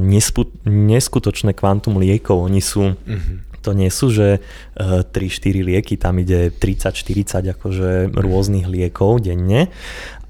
[0.66, 2.48] neskutočné kvantum liekov.
[2.48, 4.40] Oni sú mm-hmm to nie sú, že
[4.80, 9.68] 3-4 eh, lieky, tam ide 30-40 akože rôznych liekov denne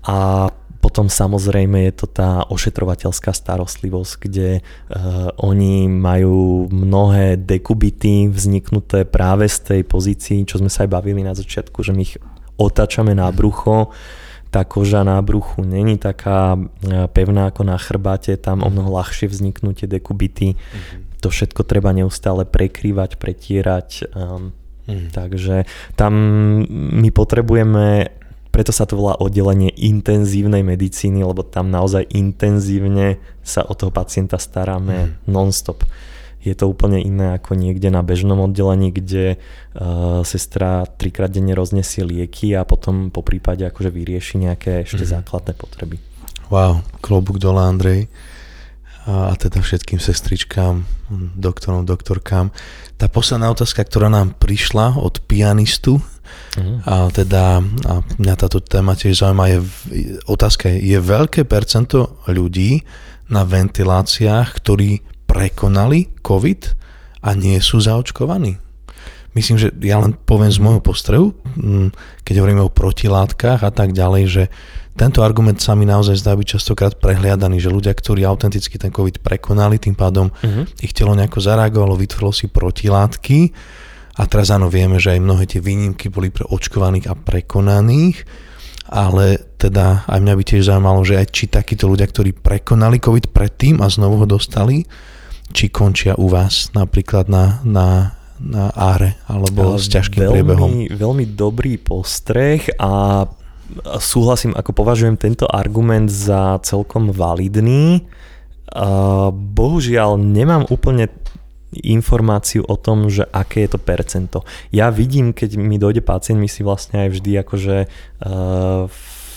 [0.01, 9.03] a potom samozrejme je to tá ošetrovateľská starostlivosť, kde uh, oni majú mnohé dekubity vzniknuté
[9.03, 12.15] práve z tej pozícii, čo sme sa aj bavili na začiatku, že my ich
[12.55, 13.91] otáčame na brucho,
[14.49, 19.29] tá koža na bruchu není taká eh, pevná ako na chrbáte, tam o mnoho ľahšie
[19.29, 20.57] vzniknú tie dekubity.
[20.57, 24.07] Mm-hmm to všetko treba neustále prekrývať, pretierať.
[24.15, 24.55] Um,
[24.87, 25.11] mm.
[25.11, 25.67] Takže
[25.99, 26.13] tam
[26.71, 28.07] my potrebujeme,
[28.49, 34.41] preto sa to volá oddelenie intenzívnej medicíny, lebo tam naozaj intenzívne sa o toho pacienta
[34.41, 35.11] staráme mm.
[35.29, 35.85] non-stop.
[36.39, 42.07] Je to úplne iné ako niekde na bežnom oddelení, kde uh, sestra trikrát denne roznesie
[42.07, 45.11] lieky a potom po prípade akože vyrieši nejaké ešte mm.
[45.19, 45.97] základné potreby.
[46.49, 48.09] Wow, klobúk dole Andrej
[49.09, 50.85] a teda všetkým sestričkám,
[51.33, 52.53] doktorom, doktorkám.
[53.01, 56.85] Tá posledná otázka, ktorá nám prišla od pianistu, uh-huh.
[56.85, 59.59] a teda a mňa táto téma tiež zaujíma, je,
[60.29, 62.85] otázka je, je veľké percento ľudí
[63.33, 66.61] na ventiláciách, ktorí prekonali COVID
[67.25, 68.61] a nie sú zaočkovaní?
[69.33, 71.33] Myslím, že ja len poviem z môjho postrehu,
[72.23, 74.43] keď hovoríme o protilátkach a tak ďalej, že
[74.99, 79.23] tento argument sa mi naozaj zdá byť častokrát prehliadaný, že ľudia, ktorí autenticky ten COVID
[79.23, 80.67] prekonali, tým pádom uh-huh.
[80.83, 83.39] ich telo nejako zareagovalo, vytvorilo si protilátky
[84.19, 88.27] a teraz áno, vieme, že aj mnohé tie výnimky boli pre očkovaných a prekonaných,
[88.91, 93.31] ale teda aj mňa by tiež zaujímalo, že aj či takíto ľudia, ktorí prekonali COVID
[93.31, 94.83] predtým a znovu ho dostali,
[95.55, 100.69] či končia u vás napríklad na, na na áre alebo s ťažkým veľmi, priebehom.
[100.95, 103.23] Veľmi dobrý postreh a
[103.99, 108.07] súhlasím, ako považujem tento argument za celkom validný.
[109.35, 111.11] Bohužiaľ nemám úplne
[111.69, 114.41] informáciu o tom, že aké je to percento.
[114.73, 118.89] Ja vidím, keď mi dojde pacient, my si vlastne aj vždy akože uh,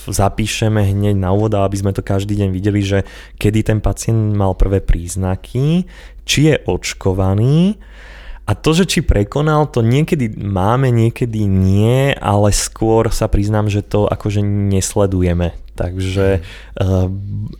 [0.08, 3.04] zapíšeme hneď na úvod, aby sme to každý deň videli, že
[3.36, 5.84] kedy ten pacient mal prvé príznaky,
[6.24, 7.76] či je očkovaný,
[8.42, 13.86] a to, že či prekonal, to niekedy máme, niekedy nie, ale skôr sa priznám, že
[13.86, 15.54] to akože nesledujeme.
[15.72, 17.08] Takže uh,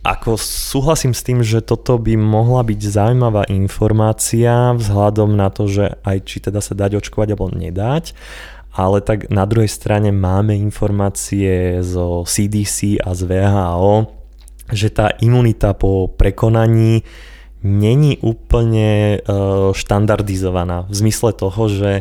[0.05, 5.97] ako súhlasím s tým, že toto by mohla byť zaujímavá informácia vzhľadom na to, že
[6.03, 8.13] aj či teda sa dať očkovať alebo nedať,
[8.75, 13.95] ale tak na druhej strane máme informácie zo CDC a z VHO,
[14.69, 17.01] že tá imunita po prekonaní
[17.63, 21.91] není úplne uh, štandardizovaná v zmysle toho, že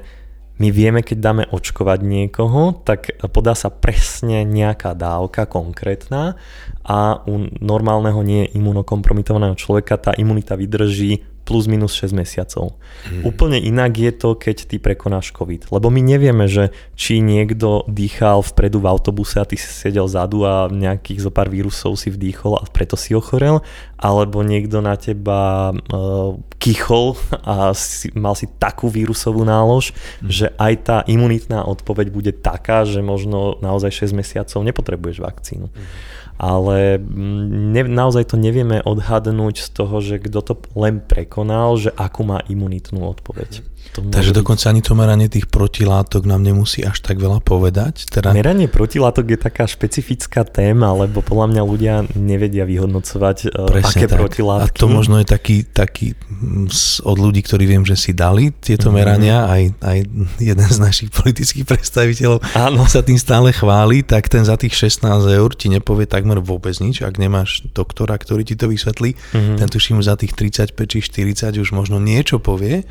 [0.60, 6.38] my vieme, keď dáme očkovať niekoho, tak podá sa presne nejaká dávka konkrétna
[6.86, 12.78] a u normálneho nie imunokompromitovaného človeka tá imunita vydrží plus minus 6 mesiacov.
[13.07, 13.26] Hmm.
[13.26, 15.74] Úplne inak je to, keď ty prekonáš COVID.
[15.74, 20.47] Lebo my nevieme, že či niekto dýchal vpredu v autobuse a ty si sedel zadu
[20.47, 23.61] a nejakých zo pár vírusov si vdýchol a preto si ochorel,
[23.99, 30.30] alebo niekto na teba uh, kychol a si, mal si takú vírusovú nálož, hmm.
[30.30, 35.66] že aj tá imunitná odpoveď bude taká, že možno naozaj 6 mesiacov nepotrebuješ vakcínu.
[35.66, 41.78] Hmm ale mm, ne, naozaj to nevieme odhadnúť z toho, že kto to len prekonal,
[41.78, 43.62] že akú má imunitnú odpoveď.
[43.93, 48.09] To Takže dokonca ani to meranie tých protilátok nám nemusí až tak veľa povedať.
[48.09, 48.32] Teda...
[48.32, 54.07] Meranie protilátok je taká špecifická téma, lebo podľa mňa ľudia nevedia vyhodnocovať, e, Presne aké
[54.09, 54.16] tak.
[54.16, 54.64] protilátky.
[54.64, 56.72] A to možno je taký, taký mm,
[57.05, 58.97] od ľudí, ktorí viem, že si dali tieto mm-hmm.
[58.97, 59.99] merania, aj, aj
[60.40, 62.88] jeden z našich politických predstaviteľov Áno.
[62.88, 65.05] sa tým stále chváli, tak ten za tých 16
[65.36, 69.12] eur ti nepovie takmer vôbec nič, ak nemáš doktora, ktorý ti to vysvetlí.
[69.12, 69.57] Mm-hmm.
[69.61, 72.88] Ten tuším za tých 35 či 40 už možno niečo povie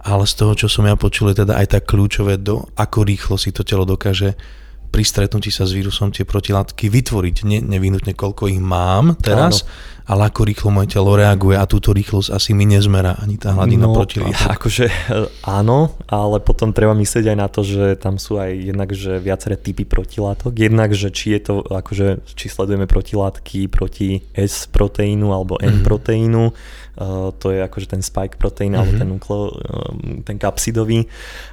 [0.00, 3.36] ale z toho, čo som ja počul, je teda aj tak kľúčové, do, ako rýchlo
[3.36, 4.36] si to telo dokáže
[4.90, 7.36] pri stretnutí sa s vírusom tie protilátky vytvoriť.
[7.46, 11.94] Ne, nevinutne, koľko ich mám teraz, Áno ale ako rýchlo moje telo reaguje a túto
[11.94, 14.50] rýchlosť asi mi nezmerá ani tá hladina no, protilátok.
[14.58, 18.90] Akože e, áno, ale potom treba myslieť aj na to, že tam sú aj jednak,
[18.90, 20.50] že viaceré typy protilátok.
[20.58, 25.86] Jednak, že či je to, akože, či sledujeme protilátky proti S proteínu alebo N mm.
[25.86, 26.50] proteínu,
[27.40, 28.80] to je akože ten spike proteín mm-hmm.
[28.80, 29.92] alebo ten, nukleo, uh,
[30.24, 31.08] ten kapsidový.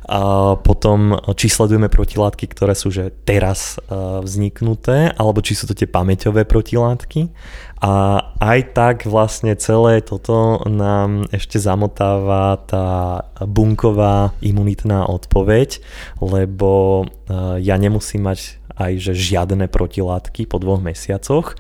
[0.08, 3.80] A potom, či sledujeme protilátky, ktoré sú že teraz
[4.24, 7.32] vzniknuté, alebo či sú to tie pamäťové protilátky.
[7.78, 7.94] A
[8.42, 15.78] aj tak vlastne celé toto nám ešte zamotáva tá bunková imunitná odpoveď,
[16.18, 21.58] lebo eh, ja nemusím mať aj že žiadne protilátky po dvoch mesiacoch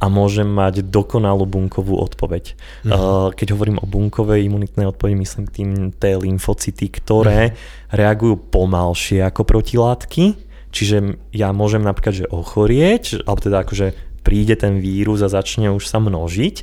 [0.00, 2.56] a môžem mať dokonalú bunkovú odpoveď.
[2.88, 3.36] Mhm.
[3.36, 7.54] Keď hovorím o bunkovej imunitnej odpovedi, myslím tým T lymfocyty, ktoré mhm.
[7.92, 10.24] reagujú pomalšie ako protilátky,
[10.72, 13.86] čiže ja môžem napríklad že ochorieť, alebo teda akože
[14.24, 16.56] príde ten vírus a začne už sa množiť,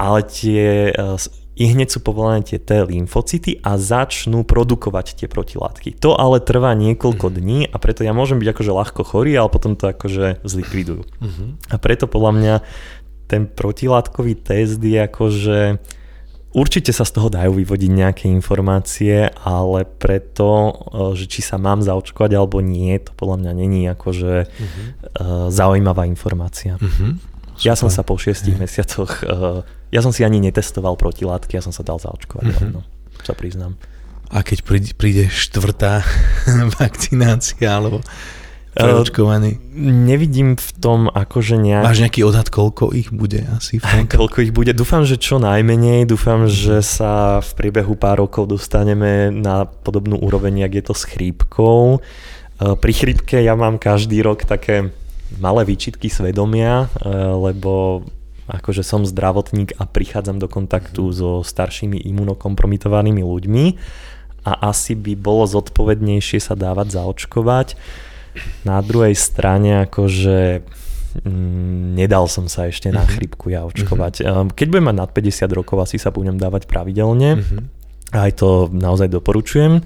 [0.00, 5.94] ale tie eh, i hneď sú povolané tie T lymfocyty a začnú produkovať tie protilátky.
[6.02, 7.38] To ale trvá niekoľko uh-huh.
[7.38, 11.02] dní a preto ja môžem byť akože ľahko chorý, ale potom to akože zlikvidujú.
[11.06, 11.48] Uh-huh.
[11.70, 12.54] A preto podľa mňa
[13.30, 15.58] ten protilátkový test je akože
[16.54, 20.72] Určite sa z toho dajú vyvodiť nejaké informácie, ale preto, e,
[21.18, 25.50] že či sa mám zaočkovať alebo nie, to podľa mňa není akože uh-huh.
[25.50, 26.78] zaujímavá informácia.
[26.78, 27.18] Uh-huh.
[27.62, 28.66] Ja som sa po šiestich uh-huh.
[28.66, 29.62] mesiacoch, e,
[29.94, 32.74] ja som si ani netestoval protilátky, ja som sa dal zaočkovať, uh-huh.
[32.74, 32.82] no,
[33.22, 33.78] sa priznám.
[34.34, 36.02] A keď príde, príde štvrtá
[36.80, 38.02] vakcinácia, alebo
[38.74, 39.62] preočkovaní?
[39.78, 41.84] Nevidím v tom akože nejak...
[41.86, 43.78] Máš nejaký odhad, koľko ich bude asi?
[43.78, 44.10] V tom?
[44.10, 44.74] koľko ich bude?
[44.74, 46.10] Dúfam, že čo najmenej.
[46.10, 51.06] Dúfam, že sa v priebehu pár rokov dostaneme na podobnú úroveň, jak je to s
[51.06, 51.98] chrípkou.
[52.58, 54.90] E, pri chrípke ja mám každý rok také
[55.40, 58.04] malé výčitky svedomia, e, lebo
[58.44, 63.66] akože som zdravotník a prichádzam do kontaktu so staršími imunokompromitovanými ľuďmi
[64.44, 67.68] a asi by bolo zodpovednejšie sa dávať zaočkovať
[68.66, 70.60] na druhej strane akože
[71.22, 73.10] mm, nedal som sa ešte na mhm.
[73.14, 74.24] chrypku ja očkovať.
[74.24, 74.52] Mm-hmm.
[74.52, 77.40] Keď budem mať nad 50 rokov, asi sa budem dávať pravidelne.
[77.40, 77.83] Mm-hmm.
[78.14, 79.82] Aj to naozaj doporučujem.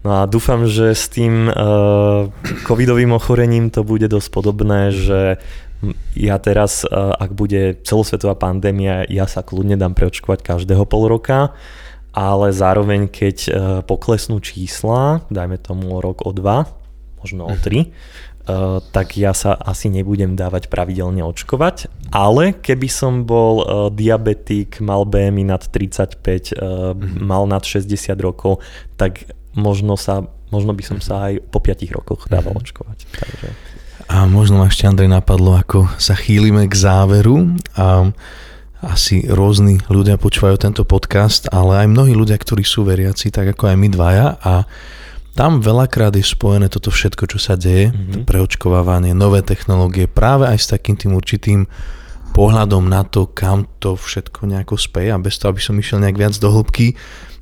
[0.00, 2.28] No a dúfam, že s tým uh,
[2.64, 5.36] covidovým ochorením to bude dosť podobné, že
[6.16, 11.52] ja teraz, uh, ak bude celosvetová pandémia, ja sa kľudne dám preočkovať každého pol roka,
[12.16, 13.52] ale zároveň keď uh,
[13.84, 16.64] poklesnú čísla, dajme tomu o rok, o dva,
[17.20, 17.84] možno o 3, uh,
[18.90, 25.06] tak ja sa asi nebudem dávať pravidelne očkovať, ale keby som bol uh, diabetik, mal
[25.06, 26.16] BMI nad 35,
[26.56, 27.22] uh, mm-hmm.
[27.22, 27.90] mal nad 60
[28.20, 28.64] rokov,
[28.96, 32.62] tak možno, sa, možno by som sa aj po 5 rokoch dával mm-hmm.
[32.64, 32.98] očkovať.
[33.06, 33.48] Takže...
[34.10, 38.10] A možno ma ešte Andrej napadlo, ako sa chýlime k záveru a
[38.80, 43.70] asi rôzni ľudia počúvajú tento podcast, ale aj mnohí ľudia, ktorí sú veriaci, tak ako
[43.70, 44.64] aj my dvaja a
[45.40, 48.28] tam veľakrát je spojené toto všetko, čo sa deje, mm-hmm.
[48.28, 51.64] preočkovávanie, nové technológie, práve aj s takým tým určitým
[52.36, 56.20] pohľadom na to, kam to všetko nejako speje a bez toho, aby som išiel nejak
[56.20, 56.92] viac do hĺbky,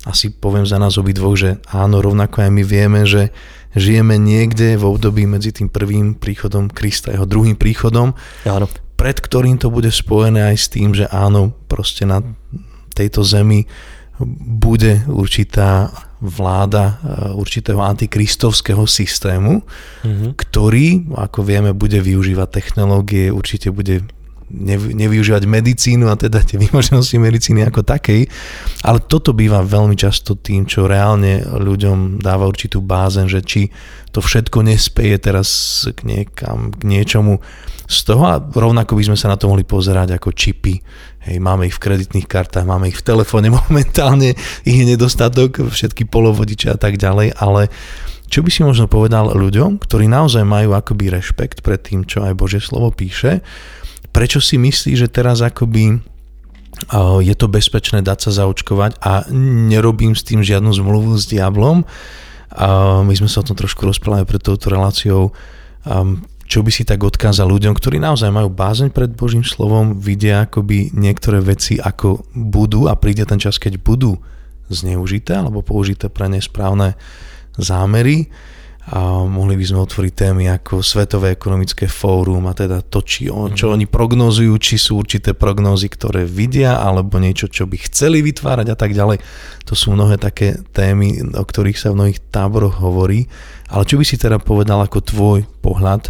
[0.07, 3.35] asi poviem za nás obidvoch, že áno, rovnako aj my vieme, že
[3.75, 8.15] žijeme niekde v období medzi tým prvým príchodom Krista jeho druhým príchodom,
[8.47, 8.71] áno.
[8.95, 12.23] pred ktorým to bude spojené aj s tým, že áno, proste na
[12.95, 13.67] tejto zemi
[14.63, 16.93] bude určitá vláda e,
[17.31, 19.63] určitého antikristovského systému,
[20.03, 20.29] mm-hmm.
[20.35, 24.03] ktorý, ako vieme, bude využívať technológie, určite bude
[24.49, 28.25] nevyužívať medicínu a teda tie výmožnosti medicíny ako takej,
[28.83, 33.61] ale toto býva veľmi často tým, čo reálne ľuďom dáva určitú bázen, že či
[34.09, 35.49] to všetko nespeje teraz
[35.93, 37.37] k niekam, k niečomu
[37.89, 40.81] z toho a rovnako by sme sa na to mohli pozerať ako čipy.
[41.25, 44.33] Hej, máme ich v kreditných kartách, máme ich v telefóne momentálne,
[44.65, 47.69] ich je nedostatok, všetky polovodiče a tak ďalej, ale
[48.29, 52.37] čo by si možno povedal ľuďom, ktorí naozaj majú akoby rešpekt pred tým, čo aj
[52.37, 53.41] Božie slovo píše,
[54.13, 55.99] prečo si myslí, že teraz akoby
[57.19, 61.83] je to bezpečné dať sa zaočkovať a nerobím s tým žiadnu zmluvu s diablom.
[63.03, 65.35] My sme sa o tom trošku rozprávali pred touto reláciou.
[66.49, 70.95] Čo by si tak odkázal ľuďom, ktorí naozaj majú bázeň pred Božím slovom, vidia akoby
[70.95, 74.15] niektoré veci ako budú a príde ten čas, keď budú
[74.71, 76.95] zneužité alebo použité pre nesprávne
[77.57, 78.29] zámery
[78.89, 83.53] a mohli by sme otvoriť témy ako Svetové ekonomické fórum a teda to, či on,
[83.53, 83.73] čo mhm.
[83.77, 88.77] oni prognozujú, či sú určité prognózy, ktoré vidia, alebo niečo, čo by chceli vytvárať a
[88.77, 89.21] tak ďalej.
[89.69, 93.29] To sú mnohé také témy, o ktorých sa v mnohých táboroch hovorí.
[93.69, 96.09] Ale čo by si teda povedal ako tvoj pohľad,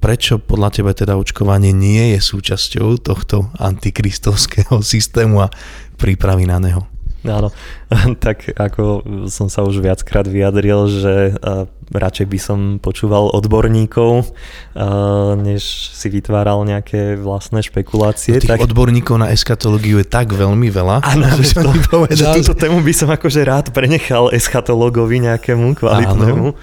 [0.00, 5.52] prečo podľa teba teda očkovanie nie je súčasťou tohto antikristovského systému a
[6.00, 6.93] prípravy na neho?
[7.24, 7.48] Áno,
[8.24, 14.28] tak ako som sa už viackrát vyjadril, že uh, radšej by som počúval odborníkov,
[14.76, 18.44] uh, než si vytváral nejaké vlastné špekulácie.
[18.44, 18.60] No tak...
[18.60, 21.00] odborníkov na eskatológiu je tak veľmi veľa.
[21.00, 21.72] Áno, že, to,
[22.12, 26.46] že túto tému by som akože rád prenechal eschatológovi nejakému kvalitnému.
[26.52, 26.60] Áno.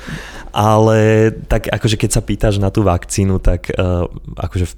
[0.51, 4.05] Ale tak akože keď sa pýtaš na tú vakcínu, tak uh,
[4.36, 4.78] akože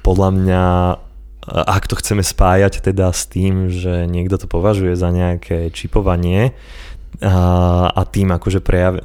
[0.00, 0.64] podľa mňa
[1.50, 6.54] ak to chceme spájať teda s tým, že niekto to považuje za nejaké čipovanie
[7.20, 9.02] a, a tým akože prejav...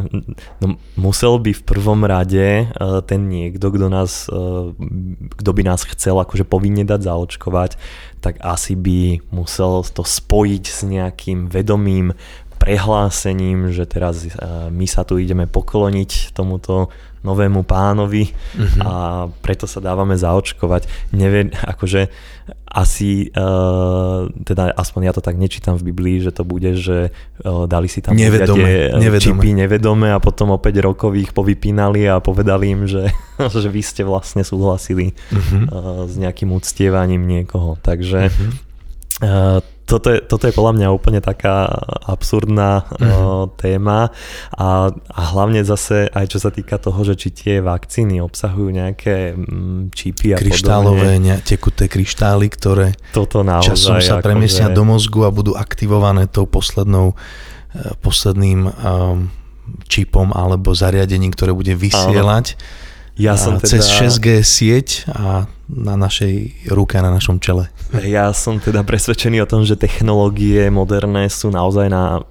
[0.62, 2.70] No, musel by v prvom rade
[3.10, 4.30] ten niekto, kto nás,
[5.36, 7.72] kto by nás chcel akože povinne dať zaočkovať,
[8.22, 12.16] tak asi by musel to spojiť s nejakým vedomým
[12.66, 14.26] prehlásením, že teraz
[14.74, 16.89] my sa tu ideme pokloniť tomuto
[17.26, 18.82] novému pánovi uh-huh.
[18.86, 18.93] a
[19.41, 20.86] preto sa dávame zaočkovať.
[21.18, 22.13] Neviem, akože
[22.70, 27.66] asi, uh, teda aspoň ja to tak nečítam v Biblii, že to bude, že uh,
[27.66, 29.41] dali si tam nevedome, nevedome.
[29.41, 33.09] čipy nevedome a potom o 5 rokov ich povypínali a povedali im, že,
[33.63, 35.41] že vy ste vlastne súhlasili uh-huh.
[35.41, 35.61] uh,
[36.05, 37.82] s nejakým uctievaním niekoho.
[37.82, 39.66] Takže uh-huh.
[39.86, 41.70] Toto je, toto je podľa mňa úplne taká
[42.10, 43.06] absurdná mm-hmm.
[43.06, 44.10] uh, téma
[44.54, 49.38] a, a hlavne zase aj čo sa týka toho, že či tie vakcíny obsahujú nejaké
[49.38, 51.22] mm, čipy a Kryštálové.
[51.22, 54.76] Ne, tekuté kryštály, ktoré toto naozaj, časom sa premiesnia že...
[54.76, 59.30] do mozgu a budú aktivované tou poslednou, uh, posledným um,
[59.86, 62.58] čipom alebo zariadením, ktoré bude vysielať.
[62.58, 62.84] Áno
[63.16, 63.80] ja som teda...
[63.80, 67.74] cez 6G sieť a na našej ruke, na našom čele.
[68.05, 72.22] Ja som teda presvedčený o tom, že technológie moderné sú naozaj na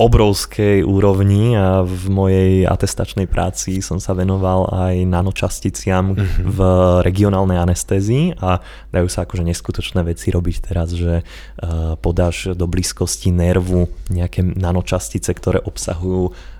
[0.00, 6.48] obrovskej úrovni a v mojej atestačnej práci som sa venoval aj nanočasticiam mm-hmm.
[6.48, 6.58] v
[7.04, 13.36] regionálnej anestézii a dajú sa akože neskutočné veci robiť teraz, že uh, podáš do blízkosti
[13.36, 16.32] nervu nejaké nanočastice, ktoré obsahujú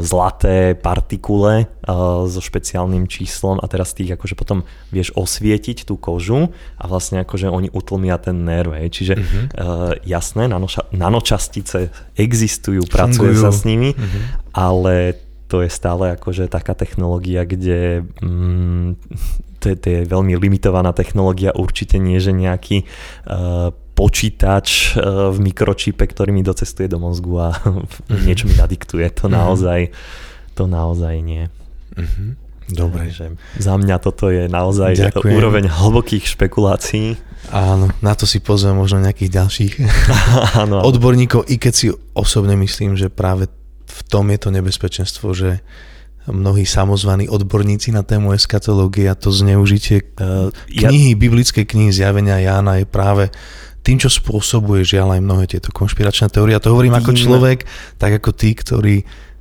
[0.00, 6.48] zlaté partikule uh, so špeciálnym číslom a teraz tých akože potom vieš osvietiť tú kožu
[6.80, 8.72] a vlastne akože oni utlmia ten nerv.
[8.72, 8.88] Hej.
[8.96, 9.36] Čiže uh-huh.
[9.36, 12.96] uh, jasné, nanoša- nanočastice existujú, Fungujú.
[12.96, 14.20] pracuje sa s nimi, uh-huh.
[14.56, 18.88] ale to je stále akože taká technológia, kde mm,
[19.60, 22.88] to, je, to je veľmi limitovaná technológia, určite nie, že nejaký
[23.28, 28.24] uh, počítač eh, v mikročipe, ktorý mi docestuje do mozgu a mm-hmm.
[28.26, 29.12] niečo mi nadiktuje.
[29.20, 29.36] To mm-hmm.
[29.36, 29.80] naozaj,
[30.56, 31.52] to naozaj nie.
[31.92, 32.30] Mm-hmm.
[32.70, 33.10] Dobre.
[33.10, 35.34] Takže za mňa toto je naozaj Ďakujem.
[35.34, 37.18] úroveň hlbokých špekulácií.
[37.50, 39.72] Áno, na to si pozvem možno nejakých ďalších
[40.62, 40.78] Áno.
[40.86, 43.50] odborníkov, i keď si osobne myslím, že práve
[43.90, 45.58] v tom je to nebezpečenstvo, že
[46.30, 51.18] mnohí samozvaní odborníci na tému eskatológie a to zneužitie uh, knihy, ja...
[51.18, 53.34] biblické knihy zjavenia Jána je práve
[53.80, 56.56] tým, čo spôsobuje žiaľ aj mnohé tieto konšpiračné teórie.
[56.56, 57.64] A to hovorím ako človek,
[57.96, 58.96] tak ako tí, ktorí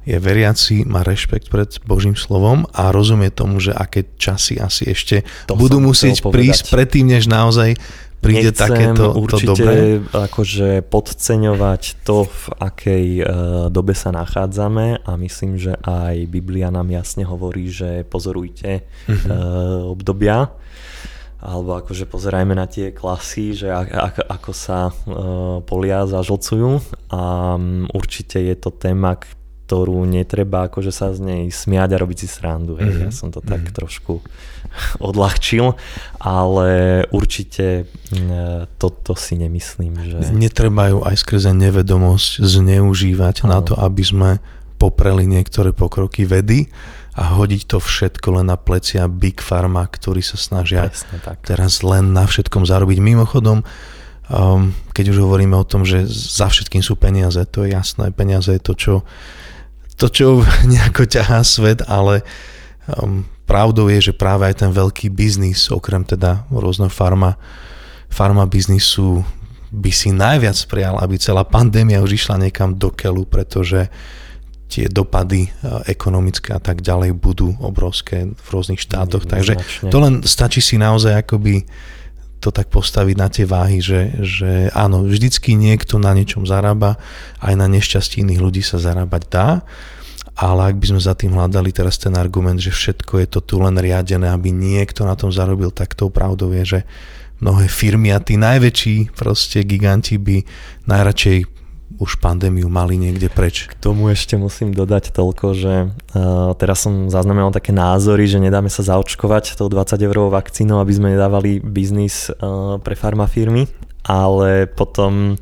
[0.07, 5.21] je veriaci, má rešpekt pred Božím slovom a rozumie tomu, že aké časy asi ešte
[5.45, 7.77] to budú musieť prísť predtým, než naozaj
[8.19, 10.03] príde Nechcem takéto určite to dobré?
[10.11, 13.25] akože podceňovať to, v akej uh,
[13.71, 19.13] dobe sa nachádzame a myslím, že aj Biblia nám jasne hovorí, že pozorujte uh-huh.
[19.13, 20.51] uh, obdobia
[21.39, 26.83] alebo akože pozerajme na tie klasy, že ako, ako sa uh, polia zažlcujú
[27.15, 29.15] a um, určite je to téma,
[29.69, 32.75] ktorú netreba akože sa z nej smiať a robiť si srandu.
[32.75, 33.07] Mm-hmm.
[33.07, 33.77] Ja som to tak mm-hmm.
[33.77, 34.19] trošku
[35.07, 35.79] odľahčil,
[36.19, 36.69] ale
[37.13, 40.17] určite mm, toto si nemyslím, že...
[40.35, 43.49] Netreba ju aj skrze nevedomosť zneužívať ano.
[43.53, 44.29] na to, aby sme
[44.75, 46.67] popreli niektoré pokroky vedy
[47.19, 51.43] a hodiť to všetko len na plecia Big Pharma, ktorí sa snažia Presne, tak.
[51.43, 53.03] teraz len na všetkom zarobiť.
[53.03, 53.59] Mimochodom,
[54.31, 58.55] um, keď už hovoríme o tom, že za všetkým sú peniaze, to je jasné, peniaze
[58.55, 58.93] je to, čo,
[59.99, 62.23] to, čo nejako ťahá svet, ale
[62.87, 67.35] um, pravdou je, že práve aj ten veľký biznis, okrem teda rôzneho farma,
[68.07, 69.27] farma biznisu,
[69.69, 73.91] by si najviac prijal, aby celá pandémia už išla niekam do keľu, pretože
[74.69, 75.49] tie dopady
[75.89, 79.25] ekonomické a tak ďalej budú obrovské v rôznych štátoch.
[79.25, 79.53] Mm, Takže
[79.89, 81.65] to len stačí si naozaj akoby
[82.39, 86.95] to tak postaviť na tie váhy, že, že áno, vždycky niekto na niečom zarába,
[87.43, 89.49] aj na nešťastí iných ľudí sa zarábať dá,
[90.39, 93.59] ale ak by sme za tým hľadali teraz ten argument, že všetko je to tu
[93.59, 96.79] len riadené, aby niekto na tom zarobil, tak tou pravdou je, že
[97.43, 100.43] mnohé firmy a tí najväčší proste giganti by
[100.87, 101.58] najradšej
[101.97, 103.65] už pandémiu mali niekde preč.
[103.65, 108.69] K tomu ešte musím dodať toľko, že uh, teraz som zaznamenal také názory, že nedáme
[108.69, 113.65] sa zaočkovať tou 20 eurovou vakcínou, aby sme nedávali biznis uh, pre farmafirmy,
[114.05, 115.41] ale potom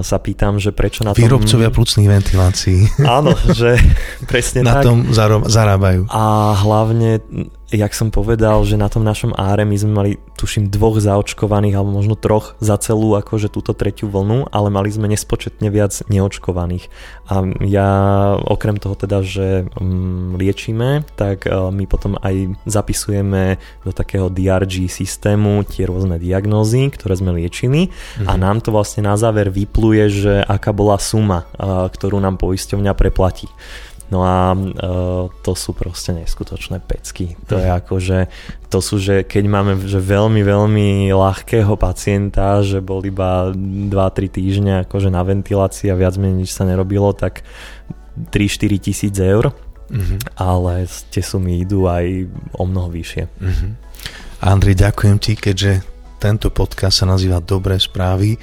[0.00, 1.20] sa pýtam, že prečo na tom...
[1.20, 2.80] Výrobcovia plucných ventilácií.
[3.04, 3.76] Áno, že
[4.30, 4.88] presne na tak.
[4.88, 4.98] Na tom
[5.44, 6.08] zarábajú.
[6.08, 7.20] A hlavne
[7.72, 11.90] jak som povedal, že na tom našom áre my sme mali, tuším, dvoch zaočkovaných alebo
[11.96, 16.92] možno troch za celú akože túto tretiu vlnu, ale mali sme nespočetne viac neočkovaných.
[17.32, 17.88] A ja
[18.36, 24.92] okrem toho teda, že um, liečíme, tak uh, my potom aj zapisujeme do takého DRG
[24.92, 28.28] systému tie rôzne diagnózy, ktoré sme liečili mm-hmm.
[28.28, 32.92] a nám to vlastne na záver vypluje, že aká bola suma, uh, ktorú nám poisťovňa
[32.92, 33.48] preplatí.
[34.12, 37.32] No a uh, to sú proste neskutočné pecky.
[37.48, 38.28] To je ako, že
[38.68, 44.72] to sú, že keď máme že veľmi, veľmi ľahkého pacienta, že bol iba 2-3 týždne
[44.84, 47.40] akože na ventilácii a viac menej nič sa nerobilo, tak
[48.36, 49.48] 3-4 tisíc eur,
[49.88, 50.36] mm-hmm.
[50.36, 52.28] ale tie sumy idú aj
[52.60, 53.24] o mnoho vyššie.
[53.24, 53.70] Mm-hmm.
[54.44, 55.72] Andrej, ďakujem ti, keďže
[56.20, 58.36] tento podcast sa nazýva Dobré správy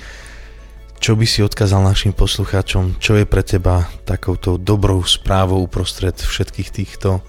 [0.99, 2.99] čo by si odkázal našim poslucháčom?
[2.99, 7.23] Čo je pre teba takouto dobrou správou uprostred všetkých týchto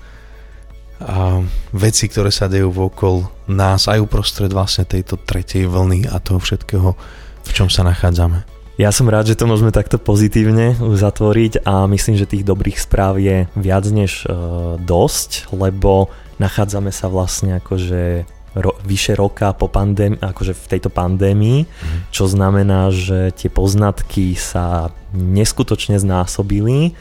[1.00, 1.40] a
[1.72, 6.92] veci, ktoré sa dejú vokol nás aj uprostred vlastne tejto tretej vlny a toho všetkého,
[7.40, 8.44] v čom sa nachádzame?
[8.76, 13.20] Ja som rád, že to môžeme takto pozitívne zatvoriť a myslím, že tých dobrých správ
[13.20, 20.18] je viac než uh, dosť, lebo nachádzame sa vlastne akože ro, vyše roka po pandémii,
[20.18, 22.14] akože v tejto pandémii, mm.
[22.14, 26.94] čo znamená, že tie poznatky sa neskutočne znásobili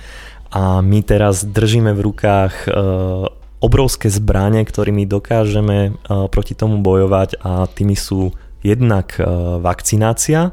[0.49, 2.69] a my teraz držíme v rukách e,
[3.61, 5.91] obrovské zbranie, ktorými dokážeme e,
[6.29, 8.33] proti tomu bojovať a tými sú
[8.65, 9.23] jednak e,
[9.61, 10.51] vakcinácia,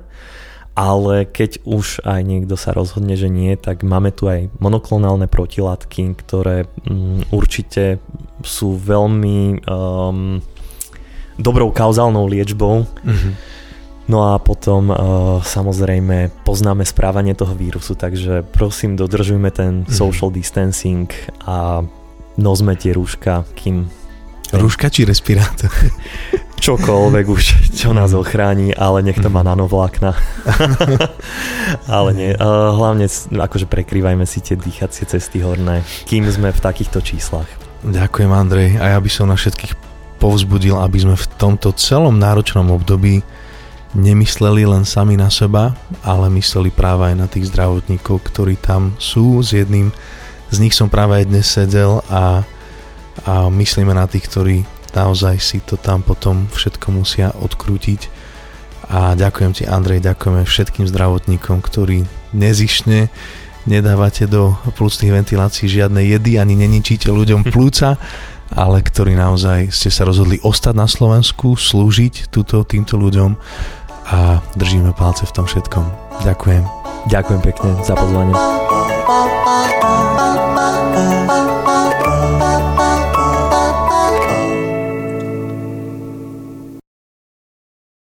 [0.77, 6.13] ale keď už aj niekto sa rozhodne, že nie, tak máme tu aj monoklonálne protilátky,
[6.21, 7.97] ktoré mm, určite
[8.45, 10.45] sú veľmi um,
[11.39, 12.85] dobrou kauzálnou liečbou.
[12.85, 13.33] Mm-hmm.
[14.07, 14.97] No a potom uh,
[15.43, 19.95] samozrejme poznáme správanie toho vírusu, takže prosím dodržujme ten mm-hmm.
[19.95, 21.11] social distancing
[21.43, 21.83] a
[22.39, 23.91] nosme tie rúška, kým...
[24.55, 25.73] Rúška či respirátor?
[26.67, 27.43] Čokoľvek už,
[27.75, 29.49] čo nás ochráni, ale nech to má mhm.
[29.53, 30.11] nanovlákna.
[31.99, 37.03] ale nie, uh, hlavne akože prekrývajme si tie dýchacie cesty horné, kým sme v takýchto
[37.03, 37.51] číslach.
[37.85, 42.73] Ďakujem Andrej a ja by som na všetkých povzbudil, aby sme v tomto celom náročnom
[42.73, 43.21] období
[43.97, 45.73] nemysleli len sami na seba,
[46.05, 49.41] ale mysleli práve aj na tých zdravotníkov, ktorí tam sú.
[49.41, 49.89] S jedným
[50.53, 52.45] z nich som práve aj dnes sedel a,
[53.25, 54.57] a myslíme na tých, ktorí
[54.93, 58.09] naozaj si to tam potom všetko musia odkrútiť.
[58.87, 62.07] A ďakujem ti Andrej, ďakujeme všetkým zdravotníkom, ktorí
[62.37, 63.11] nezišne
[63.67, 67.99] nedávate do plúcnych ventilácií žiadne jedy, ani neničíte ľuďom plúca
[68.55, 73.35] ale ktorí naozaj ste sa rozhodli ostať na Slovensku, slúžiť túto, týmto ľuďom
[74.07, 75.85] a držíme palce v tom všetkom.
[76.23, 76.63] Ďakujem.
[77.11, 78.35] Ďakujem pekne za pozvanie.